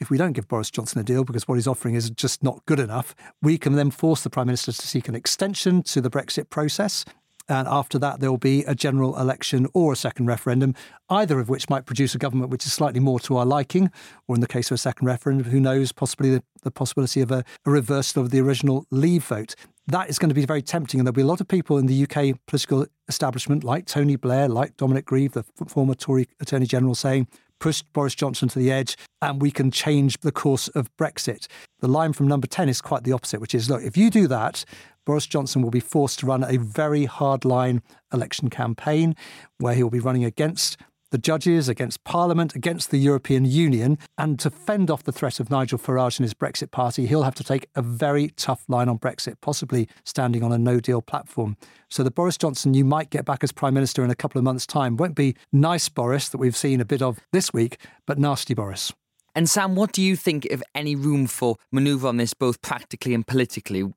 if 0.00 0.10
we 0.10 0.18
don't 0.18 0.32
give 0.32 0.48
Boris 0.48 0.72
Johnson 0.72 1.00
a 1.00 1.04
deal 1.04 1.22
because 1.22 1.46
what 1.46 1.54
he's 1.54 1.68
offering 1.68 1.94
is 1.94 2.10
just 2.10 2.42
not 2.42 2.66
good 2.66 2.80
enough, 2.80 3.14
we 3.42 3.58
can 3.58 3.74
then 3.74 3.92
force 3.92 4.24
the 4.24 4.28
Prime 4.28 4.48
Minister 4.48 4.72
to 4.72 4.88
seek 4.88 5.06
an 5.06 5.14
extension 5.14 5.84
to 5.84 6.00
the 6.00 6.10
Brexit 6.10 6.50
process. 6.50 7.04
And 7.48 7.68
after 7.68 7.96
that, 8.00 8.18
there 8.18 8.28
will 8.28 8.38
be 8.38 8.64
a 8.64 8.74
general 8.74 9.16
election 9.20 9.68
or 9.72 9.92
a 9.92 9.96
second 9.96 10.26
referendum, 10.26 10.74
either 11.08 11.38
of 11.38 11.48
which 11.48 11.70
might 11.70 11.86
produce 11.86 12.12
a 12.12 12.18
government 12.18 12.50
which 12.50 12.66
is 12.66 12.72
slightly 12.72 12.98
more 12.98 13.20
to 13.20 13.36
our 13.36 13.46
liking, 13.46 13.88
or 14.26 14.34
in 14.34 14.40
the 14.40 14.48
case 14.48 14.68
of 14.72 14.74
a 14.74 14.78
second 14.78 15.06
referendum, 15.06 15.46
who 15.46 15.60
knows, 15.60 15.92
possibly 15.92 16.30
the, 16.30 16.42
the 16.64 16.72
possibility 16.72 17.20
of 17.20 17.30
a, 17.30 17.44
a 17.64 17.70
reversal 17.70 18.20
of 18.20 18.30
the 18.30 18.40
original 18.40 18.84
leave 18.90 19.22
vote 19.22 19.54
that 19.88 20.08
is 20.08 20.18
going 20.18 20.28
to 20.28 20.34
be 20.34 20.46
very 20.46 20.62
tempting. 20.62 21.00
And 21.00 21.06
there'll 21.06 21.14
be 21.14 21.22
a 21.22 21.26
lot 21.26 21.40
of 21.40 21.48
people 21.48 21.78
in 21.78 21.86
the 21.86 22.04
UK 22.04 22.38
political 22.46 22.86
establishment, 23.08 23.64
like 23.64 23.86
Tony 23.86 24.16
Blair, 24.16 24.48
like 24.48 24.76
Dominic 24.76 25.06
Grieve, 25.06 25.32
the 25.32 25.44
former 25.66 25.94
Tory 25.94 26.28
Attorney 26.40 26.66
General, 26.66 26.94
saying, 26.94 27.28
push 27.62 27.82
Boris 27.82 28.16
Johnson 28.16 28.48
to 28.48 28.58
the 28.58 28.72
edge 28.72 28.96
and 29.20 29.40
we 29.40 29.52
can 29.52 29.70
change 29.70 30.18
the 30.22 30.32
course 30.32 30.66
of 30.68 30.94
Brexit. 30.96 31.46
The 31.78 31.86
line 31.86 32.12
from 32.12 32.26
number 32.26 32.48
10 32.48 32.68
is 32.68 32.80
quite 32.80 33.04
the 33.04 33.12
opposite, 33.12 33.40
which 33.40 33.54
is 33.54 33.70
look, 33.70 33.82
if 33.84 33.96
you 33.96 34.10
do 34.10 34.26
that, 34.26 34.64
Boris 35.06 35.26
Johnson 35.26 35.62
will 35.62 35.70
be 35.70 35.78
forced 35.78 36.18
to 36.18 36.26
run 36.26 36.42
a 36.42 36.58
very 36.58 37.06
hardline 37.06 37.80
election 38.12 38.50
campaign 38.50 39.14
where 39.58 39.74
he 39.74 39.82
will 39.84 39.90
be 39.90 40.00
running 40.00 40.24
against 40.24 40.76
the 41.12 41.18
judges, 41.18 41.68
against 41.68 42.02
Parliament, 42.02 42.56
against 42.56 42.90
the 42.90 42.98
European 42.98 43.44
Union. 43.44 43.98
And 44.18 44.38
to 44.40 44.50
fend 44.50 44.90
off 44.90 45.04
the 45.04 45.12
threat 45.12 45.38
of 45.38 45.50
Nigel 45.50 45.78
Farage 45.78 46.18
and 46.18 46.24
his 46.24 46.34
Brexit 46.34 46.72
party, 46.72 47.06
he'll 47.06 47.22
have 47.22 47.36
to 47.36 47.44
take 47.44 47.68
a 47.76 47.82
very 47.82 48.28
tough 48.30 48.64
line 48.66 48.88
on 48.88 48.98
Brexit, 48.98 49.36
possibly 49.40 49.88
standing 50.04 50.42
on 50.42 50.50
a 50.50 50.58
no 50.58 50.80
deal 50.80 51.00
platform. 51.02 51.56
So 51.88 52.02
the 52.02 52.10
Boris 52.10 52.36
Johnson 52.36 52.74
you 52.74 52.84
might 52.84 53.10
get 53.10 53.24
back 53.24 53.44
as 53.44 53.52
Prime 53.52 53.74
Minister 53.74 54.02
in 54.02 54.10
a 54.10 54.16
couple 54.16 54.38
of 54.38 54.44
months' 54.44 54.66
time 54.66 54.96
won't 54.96 55.14
be 55.14 55.36
nice 55.52 55.88
Boris 55.88 56.28
that 56.30 56.38
we've 56.38 56.56
seen 56.56 56.80
a 56.80 56.84
bit 56.84 57.02
of 57.02 57.20
this 57.30 57.52
week, 57.52 57.78
but 58.06 58.18
nasty 58.18 58.54
Boris. 58.54 58.92
And 59.34 59.48
Sam, 59.48 59.74
what 59.74 59.92
do 59.92 60.02
you 60.02 60.16
think 60.16 60.50
of 60.50 60.62
any 60.74 60.94
room 60.96 61.26
for 61.26 61.56
manoeuvre 61.70 62.08
on 62.08 62.16
this, 62.16 62.34
both 62.34 62.60
practically 62.62 63.14
and 63.14 63.26
politically? 63.26 63.92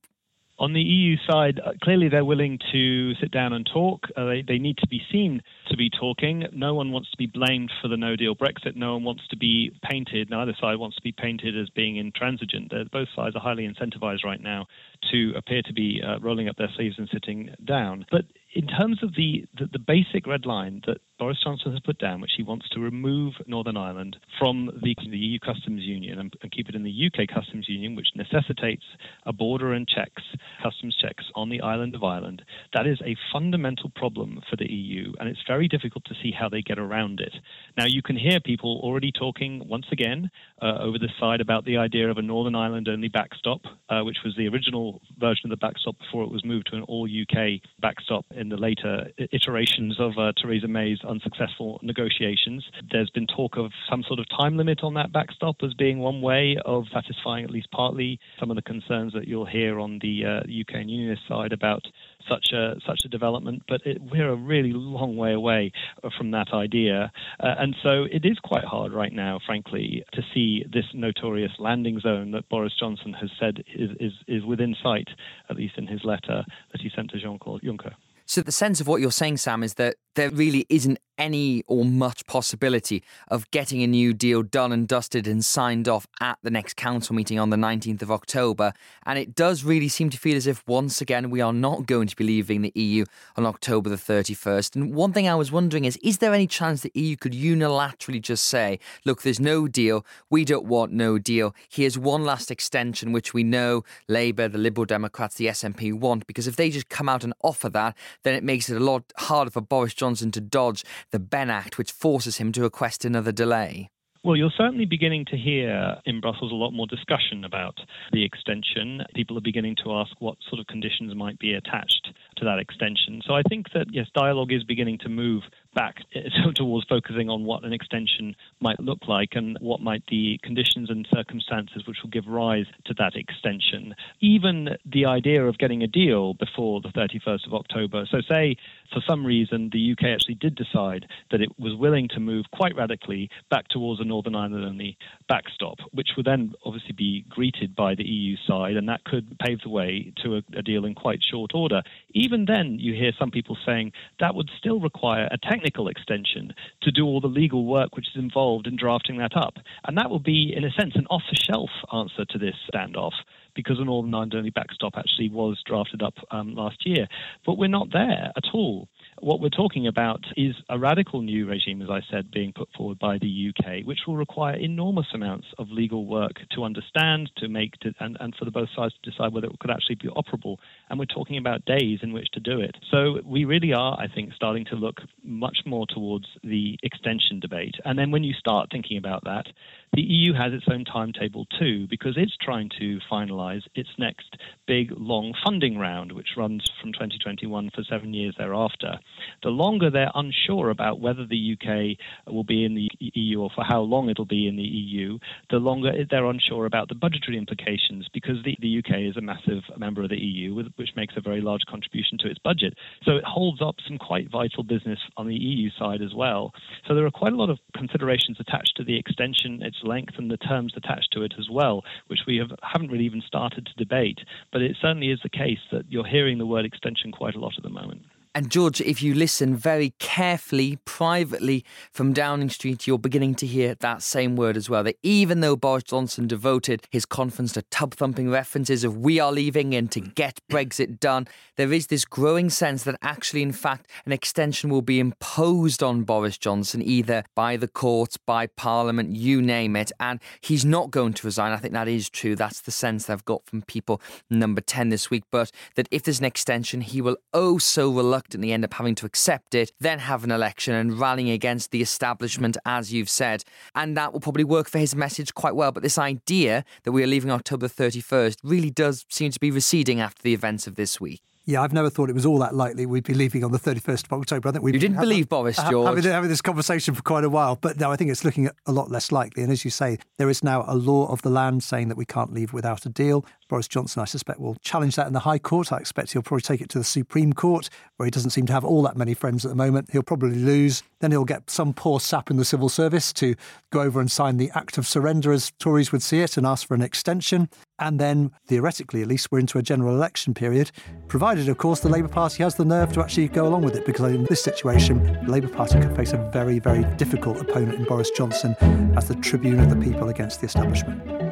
On 0.57 0.71
the 0.71 0.81
EU 0.81 1.17
side, 1.29 1.59
uh, 1.59 1.73
clearly 1.83 2.07
they're 2.07 2.23
willing 2.23 2.59
to 2.71 3.13
sit 3.15 3.29
down 3.29 3.51
and 3.51 3.69
talk. 3.71 4.05
Uh, 4.15 4.25
they, 4.25 4.41
they 4.41 4.57
need 4.57 4.77
to 4.77 4.87
be 4.87 5.01
seen 5.11 5.41
to 5.67 5.75
be 5.75 5.89
talking. 5.89 6.45
No 6.53 6.73
one 6.73 6.93
wants 6.93 7.11
to 7.11 7.17
be 7.17 7.25
blamed 7.27 7.71
for 7.81 7.89
the 7.89 7.97
no 7.97 8.15
deal 8.15 8.35
Brexit. 8.35 8.75
No 8.75 8.93
one 8.93 9.03
wants 9.03 9.27
to 9.29 9.37
be 9.37 9.71
painted, 9.83 10.29
neither 10.29 10.55
side 10.59 10.77
wants 10.77 10.95
to 10.95 11.01
be 11.01 11.11
painted 11.11 11.59
as 11.59 11.69
being 11.71 11.97
intransigent. 11.97 12.71
They're, 12.71 12.85
both 12.85 13.09
sides 13.13 13.35
are 13.35 13.41
highly 13.41 13.67
incentivized 13.67 14.23
right 14.23 14.41
now 14.41 14.67
to 15.11 15.33
appear 15.35 15.61
to 15.63 15.73
be 15.73 16.01
uh, 16.01 16.19
rolling 16.19 16.47
up 16.47 16.55
their 16.55 16.71
sleeves 16.75 16.95
and 16.97 17.09
sitting 17.11 17.49
down. 17.65 18.05
But 18.09 18.25
in 18.53 18.67
terms 18.67 19.03
of 19.03 19.13
the, 19.15 19.45
the, 19.59 19.67
the 19.73 19.79
basic 19.79 20.25
red 20.25 20.45
line 20.45 20.81
that 20.87 20.99
Boris 21.17 21.37
Johnson 21.41 21.71
has 21.71 21.79
put 21.79 21.97
down, 21.97 22.19
which 22.19 22.33
he 22.35 22.43
wants 22.43 22.67
to 22.69 22.81
remove 22.81 23.33
Northern 23.47 23.77
Ireland 23.77 24.17
from 24.37 24.65
the, 24.83 24.95
the 25.09 25.17
EU 25.17 25.39
customs 25.39 25.81
union 25.83 26.19
and, 26.19 26.33
and, 26.41 26.51
keep 26.51 26.67
it 26.67 26.75
in 26.75 26.83
the 26.83 26.91
UK 27.07 27.27
customs 27.33 27.69
union, 27.69 27.95
which 27.95 28.09
necessitates 28.15 28.83
a 29.25 29.31
border 29.31 29.71
and 29.73 29.87
checks, 29.87 30.23
customs 30.61 30.95
checks 31.01 31.23
on 31.33 31.49
the 31.49 31.61
island 31.61 31.95
of 31.95 32.03
Ireland. 32.03 32.41
That 32.73 32.85
is 32.85 32.99
a 33.05 33.15
fundamental 33.31 33.89
problem 33.95 34.41
for 34.49 34.57
the 34.57 34.69
EU, 34.69 35.13
and 35.19 35.29
it's 35.29 35.39
very 35.47 35.69
difficult 35.69 36.03
to 36.05 36.15
see 36.21 36.31
how 36.37 36.49
they 36.49 36.61
get 36.61 36.79
around 36.79 37.21
it. 37.21 37.33
Now, 37.77 37.85
you 37.85 38.01
can 38.01 38.17
hear 38.17 38.39
people 38.41 38.81
already 38.83 39.11
talking 39.11 39.67
once 39.69 39.85
again 39.91 40.29
uh, 40.61 40.79
over 40.81 40.99
the 40.99 41.09
side 41.19 41.39
about 41.39 41.63
the 41.63 41.77
idea 41.77 42.09
of 42.09 42.17
a 42.17 42.21
Northern 42.21 42.55
Ireland 42.55 42.89
only 42.89 43.07
backstop, 43.07 43.61
uh, 43.89 44.01
which 44.01 44.17
was 44.25 44.35
the 44.35 44.49
original 44.49 45.01
version 45.17 45.45
of 45.45 45.51
the 45.51 45.65
backstop 45.65 45.97
before 45.97 46.23
it 46.23 46.31
was 46.31 46.43
moved 46.43 46.67
to 46.71 46.75
an 46.75 46.83
all 46.83 47.07
UK 47.07 47.61
backstop 47.79 48.25
in 48.31 48.49
the 48.49 48.57
later 48.57 49.07
iterations 49.31 49.97
of 49.99 50.17
uh, 50.17 50.33
Theresa 50.41 50.67
May's 50.67 50.99
unsuccessful 51.05 51.79
negotiations. 51.81 52.65
There's 52.91 53.09
been 53.11 53.27
talk 53.27 53.57
of 53.57 53.71
some 53.89 54.03
sort 54.07 54.19
of 54.19 54.25
time 54.37 54.57
limit 54.57 54.79
on 54.83 54.93
that 54.95 55.11
backstop 55.11 55.57
as 55.63 55.73
being 55.73 55.99
one 55.99 56.21
way 56.21 56.57
of 56.65 56.85
satisfying 56.93 57.45
at 57.45 57.51
least 57.51 57.69
partly 57.71 58.19
some 58.39 58.49
of 58.49 58.55
the 58.55 58.61
concerns 58.61 59.13
that 59.13 59.27
you'll 59.27 59.45
hear 59.45 59.79
on 59.79 59.99
the 60.01 60.25
uh, 60.25 60.39
UK 60.39 60.81
and 60.81 60.89
Unionist 60.89 61.23
side 61.27 61.53
about 61.53 61.83
such 62.27 62.51
a 62.53 62.75
such 62.85 63.01
a 63.05 63.07
development, 63.07 63.63
but 63.67 63.81
it, 63.85 64.01
we're 64.01 64.29
a 64.29 64.35
really 64.35 64.71
long 64.73 65.15
way 65.15 65.33
away 65.33 65.71
from 66.17 66.31
that 66.31 66.47
idea, 66.53 67.11
uh, 67.39 67.55
and 67.59 67.75
so 67.83 68.05
it 68.11 68.25
is 68.25 68.37
quite 68.43 68.63
hard 68.63 68.93
right 68.93 69.13
now, 69.13 69.39
frankly, 69.45 70.03
to 70.13 70.21
see 70.33 70.65
this 70.71 70.85
notorious 70.93 71.51
landing 71.59 71.99
zone 71.99 72.31
that 72.31 72.47
Boris 72.49 72.73
Johnson 72.79 73.13
has 73.13 73.29
said 73.39 73.63
is 73.75 73.91
is, 73.99 74.11
is 74.27 74.43
within 74.43 74.75
sight, 74.81 75.07
at 75.49 75.55
least 75.55 75.77
in 75.77 75.87
his 75.87 76.03
letter 76.03 76.43
that 76.71 76.81
he 76.81 76.89
sent 76.95 77.11
to 77.11 77.19
Jean-Claude 77.19 77.61
Juncker. 77.61 77.93
So 78.25 78.41
the 78.41 78.51
sense 78.51 78.81
of 78.81 78.87
what 78.87 79.01
you're 79.01 79.11
saying, 79.11 79.37
Sam, 79.37 79.61
is 79.61 79.75
that 79.75 79.97
there 80.15 80.29
really 80.29 80.65
isn't 80.69 80.97
any 81.17 81.63
or 81.67 81.85
much 81.85 82.25
possibility 82.27 83.03
of 83.29 83.49
getting 83.51 83.81
a 83.81 83.87
new 83.87 84.13
deal 84.13 84.43
done 84.43 84.71
and 84.71 84.87
dusted 84.87 85.27
and 85.27 85.45
signed 85.45 85.87
off 85.87 86.07
at 86.19 86.37
the 86.43 86.51
next 86.51 86.75
council 86.75 87.15
meeting 87.15 87.39
on 87.39 87.49
the 87.49 87.57
19th 87.57 88.01
of 88.01 88.11
October. 88.11 88.73
And 89.05 89.17
it 89.17 89.33
does 89.33 89.63
really 89.63 89.87
seem 89.87 90.09
to 90.09 90.17
feel 90.17 90.35
as 90.35 90.47
if 90.47 90.65
once 90.67 91.01
again 91.01 91.29
we 91.29 91.41
are 91.41 91.53
not 91.53 91.85
going 91.85 92.07
to 92.07 92.15
be 92.15 92.23
leaving 92.23 92.61
the 92.61 92.71
EU 92.75 93.05
on 93.35 93.45
October 93.45 93.89
the 93.89 93.95
31st. 93.95 94.75
And 94.75 94.93
one 94.93 95.13
thing 95.13 95.27
I 95.27 95.35
was 95.35 95.51
wondering 95.51 95.85
is 95.85 95.97
is 96.03 96.17
there 96.17 96.33
any 96.33 96.47
chance 96.47 96.81
the 96.81 96.91
EU 96.93 97.15
could 97.15 97.33
unilaterally 97.33 98.21
just 98.21 98.45
say, 98.45 98.79
look, 99.05 99.21
there's 99.21 99.39
no 99.39 99.67
deal, 99.67 100.05
we 100.29 100.43
don't 100.43 100.65
want 100.65 100.91
no 100.91 101.17
deal, 101.17 101.55
here's 101.69 101.97
one 101.97 102.23
last 102.25 102.51
extension 102.51 103.11
which 103.11 103.33
we 103.33 103.43
know 103.43 103.83
Labour, 104.07 104.47
the 104.47 104.57
Liberal 104.57 104.85
Democrats, 104.85 105.35
the 105.35 105.47
SNP 105.47 105.93
want? 105.93 106.27
Because 106.27 106.47
if 106.47 106.55
they 106.55 106.69
just 106.69 106.89
come 106.89 107.07
out 107.07 107.23
and 107.23 107.33
offer 107.41 107.69
that, 107.69 107.95
then 108.23 108.35
it 108.35 108.43
makes 108.43 108.69
it 108.69 108.75
a 108.75 108.83
lot 108.83 109.03
harder 109.17 109.51
for 109.51 109.61
Boris 109.61 109.93
Johnson 109.93 110.04
Johnson 110.05 110.29
to 110.29 110.39
dodge 110.39 110.83
the 111.09 111.17
Benn 111.17 111.49
Act, 111.49 111.79
which 111.79 111.91
forces 111.91 112.37
him 112.37 112.51
to 112.51 112.61
request 112.61 113.05
another 113.05 113.31
delay? 113.31 113.89
Well, 114.23 114.35
you're 114.35 114.53
certainly 114.55 114.85
beginning 114.85 115.25
to 115.25 115.37
hear 115.37 115.97
in 116.05 116.21
Brussels 116.21 116.51
a 116.51 116.55
lot 116.55 116.73
more 116.73 116.85
discussion 116.85 117.43
about 117.43 117.77
the 118.11 118.23
extension. 118.23 119.01
People 119.15 119.35
are 119.37 119.41
beginning 119.41 119.75
to 119.83 119.93
ask 119.93 120.11
what 120.19 120.37
sort 120.49 120.59
of 120.59 120.67
conditions 120.67 121.15
might 121.15 121.39
be 121.39 121.53
attached 121.53 122.09
to 122.37 122.45
that 122.45 122.59
extension. 122.59 123.21
So 123.25 123.33
I 123.33 123.41
think 123.49 123.71
that, 123.73 123.87
yes, 123.91 124.07
dialogue 124.13 124.51
is 124.51 124.63
beginning 124.63 124.99
to 124.99 125.09
move 125.09 125.41
back 125.75 125.97
eh, 126.15 126.21
towards 126.55 126.87
focusing 126.87 127.29
on 127.29 127.43
what 127.43 127.63
an 127.63 127.73
extension 127.73 128.35
might 128.61 128.79
look 128.79 129.07
like 129.07 129.33
and 129.33 129.57
what 129.61 129.81
might 129.81 130.03
the 130.07 130.39
conditions 130.41 130.89
and 130.89 131.07
circumstances 131.13 131.83
which 131.85 131.97
will 132.01 132.09
give 132.09 132.25
rise 132.25 132.65
to 132.85 132.93
that 132.97 133.15
extension. 133.15 133.93
Even 134.21 134.69
the 134.85 135.05
idea 135.05 135.45
of 135.45 135.57
getting 135.57 135.83
a 135.83 135.87
deal 135.87 136.33
before 136.33 136.81
the 136.81 136.89
31st 136.89 137.45
of 137.45 137.53
October. 137.53 138.05
So, 138.09 138.21
say 138.27 138.55
for 138.91 139.01
some 139.07 139.25
reason 139.25 139.69
the 139.71 139.91
UK 139.91 140.05
actually 140.05 140.35
did 140.35 140.55
decide 140.55 141.05
that 141.31 141.41
it 141.41 141.49
was 141.59 141.75
willing 141.75 142.07
to 142.09 142.19
move 142.19 142.45
quite 142.51 142.75
radically 142.75 143.29
back 143.51 143.67
towards 143.67 143.99
a 143.99 144.05
Northern 144.05 144.35
Ireland 144.35 144.65
only 144.65 144.97
backstop, 145.27 145.79
which 145.91 146.09
would 146.15 146.25
then 146.25 146.53
obviously 146.63 146.93
be 146.93 147.25
greeted 147.29 147.75
by 147.75 147.95
the 147.95 148.07
EU 148.07 148.37
side, 148.47 148.77
and 148.77 148.87
that 148.87 149.03
could 149.03 149.37
pave 149.39 149.59
the 149.63 149.69
way 149.69 150.13
to 150.23 150.37
a, 150.37 150.41
a 150.57 150.61
deal 150.61 150.85
in 150.85 150.95
quite 150.95 151.19
short 151.21 151.51
order. 151.53 151.81
Even 152.13 152.45
then, 152.45 152.77
you 152.79 152.93
hear 152.93 153.11
some 153.19 153.31
people 153.31 153.57
saying 153.65 153.91
that 154.19 154.35
would 154.35 154.49
still 154.57 154.79
require 154.79 155.27
a 155.31 155.37
technical 155.37 155.64
technical 155.65 155.87
extension 155.87 156.53
to 156.81 156.91
do 156.91 157.05
all 157.05 157.19
the 157.19 157.27
legal 157.27 157.65
work 157.65 157.95
which 157.95 158.07
is 158.07 158.21
involved 158.21 158.67
in 158.67 158.75
drafting 158.75 159.17
that 159.17 159.35
up. 159.35 159.55
And 159.87 159.97
that 159.97 160.09
will 160.09 160.19
be, 160.19 160.53
in 160.55 160.63
a 160.63 160.71
sense, 160.71 160.93
an 160.95 161.07
off 161.09 161.23
the 161.29 161.37
shelf 161.37 161.69
answer 161.93 162.25
to 162.25 162.37
this 162.37 162.55
standoff 162.71 163.13
because 163.55 163.79
an 163.79 163.85
Northern 163.85 164.13
Ireland 164.13 164.35
only 164.35 164.49
backstop 164.49 164.93
actually 164.97 165.29
was 165.29 165.61
drafted 165.65 166.03
up 166.03 166.15
um, 166.29 166.55
last 166.55 166.85
year. 166.85 167.07
But 167.45 167.57
we're 167.57 167.67
not 167.67 167.91
there 167.91 168.31
at 168.35 168.43
all. 168.53 168.89
What 169.21 169.39
we're 169.39 169.49
talking 169.49 169.87
about 169.87 170.25
is 170.35 170.55
a 170.69 170.77
radical 170.77 171.21
new 171.21 171.47
regime, 171.47 171.81
as 171.81 171.89
I 171.89 172.01
said, 172.11 172.31
being 172.31 172.51
put 172.53 172.67
forward 172.75 172.99
by 172.99 173.17
the 173.17 173.49
UK, 173.49 173.85
which 173.85 173.99
will 174.05 174.17
require 174.17 174.55
enormous 174.55 175.07
amounts 175.13 175.47
of 175.57 175.71
legal 175.71 176.05
work 176.05 176.33
to 176.53 176.63
understand, 176.63 177.31
to 177.37 177.47
make, 177.47 177.79
to, 177.79 177.93
and, 178.01 178.17
and 178.19 178.35
for 178.35 178.43
the 178.43 178.51
both 178.51 178.67
sides 178.75 178.93
to 179.01 179.09
decide 179.09 179.33
whether 179.33 179.47
it 179.47 179.57
could 179.59 179.71
actually 179.71 179.95
be 179.95 180.09
operable. 180.09 180.57
And 180.89 180.99
we're 180.99 181.05
talking 181.05 181.37
about 181.37 181.63
days 181.65 181.99
in 182.01 182.11
which 182.11 182.27
to 182.33 182.41
do 182.41 182.59
it. 182.59 182.75
So 182.91 183.21
we 183.23 183.45
really 183.45 183.73
are, 183.73 183.97
I 183.97 184.07
think, 184.13 184.33
starting 184.33 184.65
to 184.65 184.75
look 184.75 185.01
much 185.23 185.59
more 185.65 185.87
towards 185.87 186.27
the 186.43 186.77
extension 186.83 187.39
debate. 187.39 187.75
And 187.85 187.97
then 187.97 188.11
when 188.11 188.23
you 188.23 188.33
start 188.33 188.69
thinking 188.69 188.97
about 188.97 189.23
that, 189.23 189.47
the 189.95 190.01
EU 190.01 190.33
has 190.33 190.51
its 190.51 190.65
own 190.69 190.83
timetable 190.83 191.45
too, 191.57 191.87
because 191.89 192.15
it's 192.17 192.35
trying 192.41 192.69
to 192.79 192.99
finalise 193.09 193.61
its 193.75 193.89
next 193.97 194.35
big, 194.67 194.91
long 194.97 195.33
funding 195.45 195.77
round, 195.77 196.11
which 196.11 196.35
runs 196.35 196.69
from 196.81 196.91
2021 196.91 197.69
for 197.73 197.81
seven 197.89 198.13
years 198.13 198.35
thereafter. 198.37 198.99
The 199.41 199.49
longer 199.49 199.89
they're 199.89 200.11
unsure 200.13 200.69
about 200.69 200.99
whether 200.99 201.25
the 201.25 201.55
UK 201.55 202.33
will 202.33 202.43
be 202.43 202.65
in 202.65 202.75
the 202.75 202.89
EU 202.99 203.41
or 203.41 203.49
for 203.55 203.63
how 203.63 203.81
long 203.81 204.09
it'll 204.09 204.25
be 204.25 204.47
in 204.47 204.57
the 204.57 204.63
EU, 204.63 205.17
the 205.49 205.57
longer 205.57 205.91
they're 206.09 206.25
unsure 206.25 206.65
about 206.65 206.89
the 206.89 206.95
budgetary 206.95 207.37
implications, 207.37 208.09
because 208.13 208.43
the, 208.43 208.57
the 208.59 208.79
UK 208.79 208.99
is 209.09 209.15
a 209.15 209.21
massive 209.21 209.63
member 209.77 210.03
of 210.03 210.09
the 210.09 210.17
EU, 210.19 210.53
which 210.75 210.89
makes 210.97 211.13
a 211.15 211.21
very 211.21 211.39
large 211.39 211.63
contribution 211.69 212.17
to 212.17 212.29
its 212.29 212.39
budget. 212.39 212.73
So 213.05 213.15
it 213.15 213.23
holds 213.23 213.61
up 213.61 213.75
some 213.87 213.97
quite 213.97 214.29
vital 214.29 214.63
business 214.63 214.99
on 215.15 215.27
the 215.27 215.35
EU 215.35 215.69
side 215.79 216.01
as 216.01 216.13
well. 216.13 216.51
So 216.85 216.95
there 216.95 217.05
are 217.05 217.11
quite 217.11 217.31
a 217.31 217.37
lot 217.37 217.49
of 217.49 217.59
considerations 217.77 218.37
attached 218.41 218.75
to 218.75 218.83
the 218.83 218.97
extension, 218.97 219.61
its 219.61 219.77
length, 219.85 220.13
and 220.17 220.29
the 220.29 220.37
terms 220.37 220.73
attached 220.75 221.09
to 221.13 221.23
it 221.23 221.33
as 221.39 221.49
well, 221.49 221.83
which 222.07 222.21
we 222.27 222.37
have, 222.37 222.51
haven't 222.61 222.91
really 222.91 223.05
even 223.05 223.21
started 223.25 223.65
to 223.65 223.73
debate. 223.83 224.19
But 224.51 224.61
it 224.61 224.77
certainly 224.81 225.11
is 225.11 225.19
the 225.23 225.29
case 225.29 225.59
that 225.71 225.85
you're 225.89 226.05
hearing 226.05 226.37
the 226.37 226.45
word 226.45 226.65
extension 226.65 227.11
quite 227.11 227.35
a 227.35 227.39
lot 227.39 227.53
at 227.57 227.63
the 227.63 227.69
moment. 227.69 228.01
And 228.35 228.51
George, 228.51 228.81
if 228.81 229.01
you 229.01 229.13
listen 229.13 229.55
very 229.55 229.93
carefully, 229.97 230.77
privately 230.83 231.63
from 231.93 232.11
Downing 232.11 232.49
Street, 232.49 232.85
you're 232.85 232.99
beginning 232.99 233.33
to 233.35 233.47
hear 233.47 233.75
that 233.75 234.03
same 234.03 234.35
word 234.35 234.57
as 234.57 234.69
well. 234.69 234.83
That 234.83 234.97
even 235.03 235.39
though 235.39 235.55
Boris 235.55 235.85
Johnson 235.85 236.27
devoted 236.27 236.85
his 236.91 237.05
conference 237.05 237.53
to 237.53 237.61
tub 237.61 237.93
thumping 237.93 238.29
references 238.29 238.83
of 238.83 238.97
we 238.97 239.21
are 239.21 239.31
leaving 239.31 239.73
and 239.73 239.89
to 239.93 240.01
get 240.01 240.41
Brexit 240.51 240.99
done, 240.99 241.29
there 241.55 241.71
is 241.71 241.87
this 241.87 242.03
growing 242.03 242.49
sense 242.49 242.83
that 242.83 242.97
actually, 243.01 243.41
in 243.41 243.53
fact, 243.53 243.89
an 244.05 244.11
extension 244.11 244.69
will 244.69 244.81
be 244.81 244.99
imposed 244.99 245.81
on 245.81 246.03
Boris 246.03 246.37
Johnson, 246.37 246.81
either 246.81 247.23
by 247.35 247.55
the 247.55 247.69
courts, 247.69 248.17
by 248.17 248.47
Parliament, 248.47 249.15
you 249.15 249.41
name 249.41 249.77
it. 249.77 249.93
And 249.97 250.19
he's 250.41 250.65
not 250.65 250.91
going 250.91 251.13
to 251.13 251.25
resign. 251.25 251.53
I 251.53 251.57
think 251.57 251.73
that 251.73 251.87
is 251.87 252.09
true. 252.09 252.35
That's 252.35 252.59
the 252.59 252.71
sense 252.71 253.05
that 253.05 253.13
I've 253.13 253.23
got 253.23 253.45
from 253.45 253.61
people, 253.61 254.01
number 254.29 254.59
10 254.59 254.89
this 254.89 255.09
week. 255.09 255.23
But 255.31 255.51
that 255.75 255.87
if 255.89 256.03
there's 256.03 256.19
an 256.19 256.25
extension, 256.25 256.81
he 256.81 256.99
will 256.99 257.15
oh 257.33 257.59
so 257.59 257.89
reluctantly 257.89 258.24
reluctantly 258.25 258.51
end 258.51 258.63
up 258.65 258.73
having 258.73 258.95
to 258.95 259.05
accept 259.05 259.53
it, 259.53 259.71
then 259.79 259.99
have 259.99 260.23
an 260.23 260.31
election 260.31 260.73
and 260.73 260.99
rallying 260.99 261.29
against 261.29 261.69
the 261.71 261.81
establishment, 261.81 262.57
as 262.65 262.91
you've 262.91 263.09
said. 263.09 263.43
And 263.75 263.95
that 263.97 264.13
will 264.13 264.19
probably 264.19 264.43
work 264.43 264.67
for 264.67 264.79
his 264.79 264.95
message 264.95 265.33
quite 265.35 265.55
well. 265.55 265.71
But 265.71 265.83
this 265.83 265.99
idea 265.99 266.65
that 266.83 266.91
we 266.91 267.03
are 267.03 267.07
leaving 267.07 267.29
October 267.29 267.67
31st 267.67 268.37
really 268.43 268.71
does 268.71 269.05
seem 269.09 269.31
to 269.31 269.39
be 269.39 269.51
receding 269.51 269.99
after 269.99 270.23
the 270.23 270.33
events 270.33 270.65
of 270.65 270.75
this 270.75 270.99
week. 270.99 271.21
Yeah, 271.47 271.61
I've 271.61 271.73
never 271.73 271.91
thought 271.91 272.09
it 272.09 272.13
was 272.13 272.25
all 272.25 272.39
that 272.39 272.55
likely 272.55 272.87
we'd 272.87 273.03
be 273.03 273.13
leaving 273.13 273.43
on 273.43 273.51
the 273.51 273.59
31st 273.59 274.05
of 274.05 274.13
October. 274.13 274.49
I 274.49 274.51
think 274.51 274.63
we 274.63 274.73
You 274.73 274.79
didn't 274.79 274.97
believe 274.97 275.29
Boris, 275.29 275.57
George. 275.69 275.87
Having, 275.87 276.11
having 276.11 276.29
this 276.29 276.41
conversation 276.41 276.95
for 276.95 277.03
quite 277.03 277.23
a 277.23 277.29
while, 277.29 277.55
but 277.55 277.79
no, 277.79 277.91
I 277.91 277.95
think 277.95 278.09
it's 278.09 278.25
looking 278.25 278.49
a 278.65 278.71
lot 278.71 278.89
less 278.89 279.11
likely. 279.11 279.43
And 279.43 279.51
as 279.51 279.63
you 279.63 279.69
say, 279.69 279.99
there 280.17 280.27
is 280.27 280.43
now 280.43 280.65
a 280.67 280.73
law 280.73 281.05
of 281.11 281.21
the 281.21 281.29
land 281.29 281.63
saying 281.63 281.89
that 281.89 281.97
we 281.97 282.05
can't 282.05 282.33
leave 282.33 282.51
without 282.51 282.87
a 282.87 282.89
deal. 282.89 283.23
Boris 283.47 283.67
Johnson, 283.67 284.01
I 284.01 284.05
suspect, 284.05 284.39
will 284.39 284.55
challenge 284.61 284.95
that 284.95 285.07
in 285.07 285.13
the 285.13 285.19
High 285.19 285.37
Court. 285.37 285.71
I 285.71 285.77
expect 285.77 286.13
he'll 286.13 286.21
probably 286.21 286.41
take 286.41 286.61
it 286.61 286.69
to 286.69 286.79
the 286.79 286.83
Supreme 286.83 287.33
Court, 287.33 287.69
where 287.97 288.05
he 288.05 288.11
doesn't 288.11 288.31
seem 288.31 288.45
to 288.47 288.53
have 288.53 288.65
all 288.65 288.81
that 288.83 288.97
many 288.97 289.13
friends 289.13 289.45
at 289.45 289.49
the 289.49 289.55
moment. 289.55 289.89
He'll 289.91 290.03
probably 290.03 290.35
lose. 290.35 290.83
Then 290.99 291.11
he'll 291.11 291.25
get 291.25 291.49
some 291.49 291.73
poor 291.73 291.99
sap 291.99 292.31
in 292.31 292.37
the 292.37 292.45
civil 292.45 292.69
service 292.69 293.13
to 293.13 293.35
go 293.71 293.81
over 293.81 293.99
and 293.99 294.11
sign 294.11 294.37
the 294.37 294.49
Act 294.55 294.77
of 294.77 294.87
Surrender, 294.87 295.31
as 295.31 295.51
Tories 295.59 295.91
would 295.91 296.01
see 296.01 296.21
it, 296.21 296.37
and 296.37 296.47
ask 296.47 296.67
for 296.67 296.73
an 296.73 296.81
extension. 296.81 297.49
And 297.77 297.99
then, 297.99 298.31
theoretically 298.47 299.01
at 299.01 299.07
least, 299.07 299.31
we're 299.31 299.39
into 299.39 299.57
a 299.57 299.61
general 299.61 299.93
election 299.95 300.33
period, 300.33 300.71
provided, 301.07 301.49
of 301.49 301.57
course, 301.57 301.81
the 301.81 301.89
Labour 301.89 302.07
Party 302.07 302.41
has 302.41 302.55
the 302.55 302.65
nerve 302.65 302.93
to 302.93 303.01
actually 303.01 303.27
go 303.27 303.45
along 303.45 303.63
with 303.63 303.75
it, 303.75 303.85
because 303.85 304.13
in 304.13 304.25
this 304.25 304.41
situation, 304.41 305.03
the 305.25 305.31
Labour 305.31 305.49
Party 305.49 305.79
could 305.79 305.95
face 305.95 306.13
a 306.13 306.29
very, 306.31 306.59
very 306.59 306.83
difficult 306.95 307.39
opponent 307.41 307.77
in 307.77 307.83
Boris 307.83 308.09
Johnson 308.11 308.55
as 308.97 309.07
the 309.07 309.15
tribune 309.15 309.59
of 309.59 309.69
the 309.69 309.75
people 309.75 310.09
against 310.09 310.39
the 310.39 310.47
establishment. 310.47 311.24